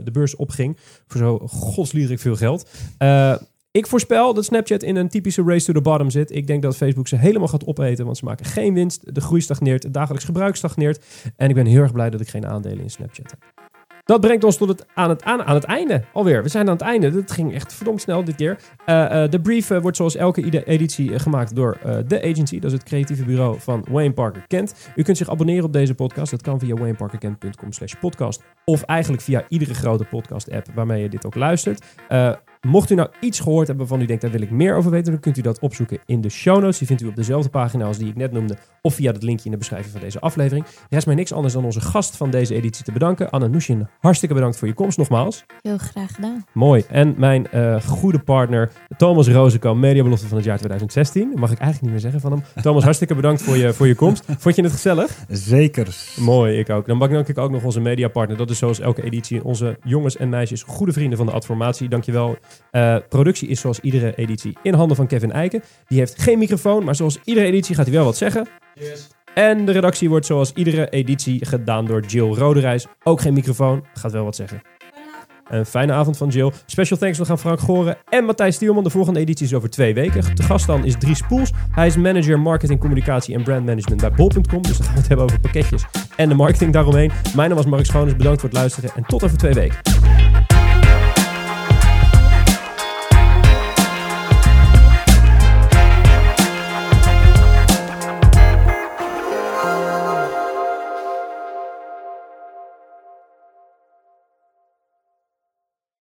[0.04, 0.76] de beurs opging.
[1.06, 2.68] Voor zo godsliederlijk veel geld.
[2.98, 3.36] Eh,
[3.70, 6.34] ik voorspel dat Snapchat in een typische race to the bottom zit.
[6.34, 9.14] Ik denk dat Facebook ze helemaal gaat opeten, want ze maken geen winst.
[9.14, 11.04] De groei stagneert, het dagelijks gebruik stagneert.
[11.36, 13.59] En ik ben heel erg blij dat ik geen aandelen in Snapchat heb.
[14.10, 16.42] Dat brengt ons tot het, aan, het, aan, het einde alweer.
[16.42, 17.10] We zijn aan het einde.
[17.10, 18.58] Dat ging echt verdomd snel dit keer.
[18.84, 22.58] Eh, eh, de brief eh, wordt zoals elke editie gemaakt door The Agency.
[22.58, 24.90] Dat is het creatieve bureau van Wayne Parker Kent.
[24.96, 26.30] U kunt zich abonneren op deze podcast.
[26.30, 28.42] Dat kan via wayneparkerkent.com slash podcast.
[28.64, 31.84] Of eigenlijk via iedere grote podcast app waarmee je dit ook luistert.
[32.60, 34.90] Eh, Mocht u nou iets gehoord hebben waarvan u denkt, daar wil ik meer over
[34.90, 36.78] weten, dan kunt u dat opzoeken in de show notes.
[36.78, 39.44] Die vindt u op dezelfde pagina als die ik net noemde, of via het linkje
[39.44, 40.66] in de beschrijving van deze aflevering.
[40.66, 43.30] Er rest mij niks anders dan onze gast van deze editie te bedanken.
[43.30, 45.44] Anne Nushin, hartstikke bedankt voor je komst nogmaals.
[45.62, 46.44] Heel graag gedaan.
[46.52, 46.84] Mooi.
[46.88, 51.28] En mijn uh, goede partner Thomas Rozenkamp, mediabelofte van het jaar 2016.
[51.34, 52.62] Mag ik eigenlijk niet meer zeggen van hem.
[52.62, 54.24] Thomas, hartstikke bedankt voor je, voor je komst.
[54.38, 55.18] Vond je het gezellig?
[55.28, 55.96] Zeker.
[56.16, 56.86] Mooi, ik ook.
[56.86, 58.36] Dan bedank ik ook nog onze mediapartner.
[58.36, 61.88] Dat is zoals elke editie onze jongens en meisjes, goede vrienden van de Adformatie.
[61.88, 62.38] Dankjewel.
[62.72, 65.62] Uh, productie is zoals iedere editie in handen van Kevin Eiken.
[65.86, 68.46] Die heeft geen microfoon, maar zoals iedere editie gaat hij wel wat zeggen.
[68.74, 69.08] Yes.
[69.34, 72.86] En de redactie wordt zoals iedere editie gedaan door Jill Roderijs.
[73.02, 74.62] Ook geen microfoon, gaat wel wat zeggen.
[75.50, 76.52] Een fijne avond van Jill.
[76.66, 78.84] Special thanks nog aan Frank Goren en Matthijs Stielman.
[78.84, 80.36] De volgende editie is over twee weken.
[80.36, 81.52] De gast dan is Dries Poels.
[81.70, 84.62] Hij is manager marketing, communicatie en brandmanagement bij bol.com.
[84.62, 85.84] Dus dan gaan we het hebben over pakketjes
[86.16, 87.10] en de marketing daaromheen.
[87.36, 88.16] Mijn naam was Mark Schoones.
[88.16, 90.29] Bedankt voor het luisteren en tot over twee weken.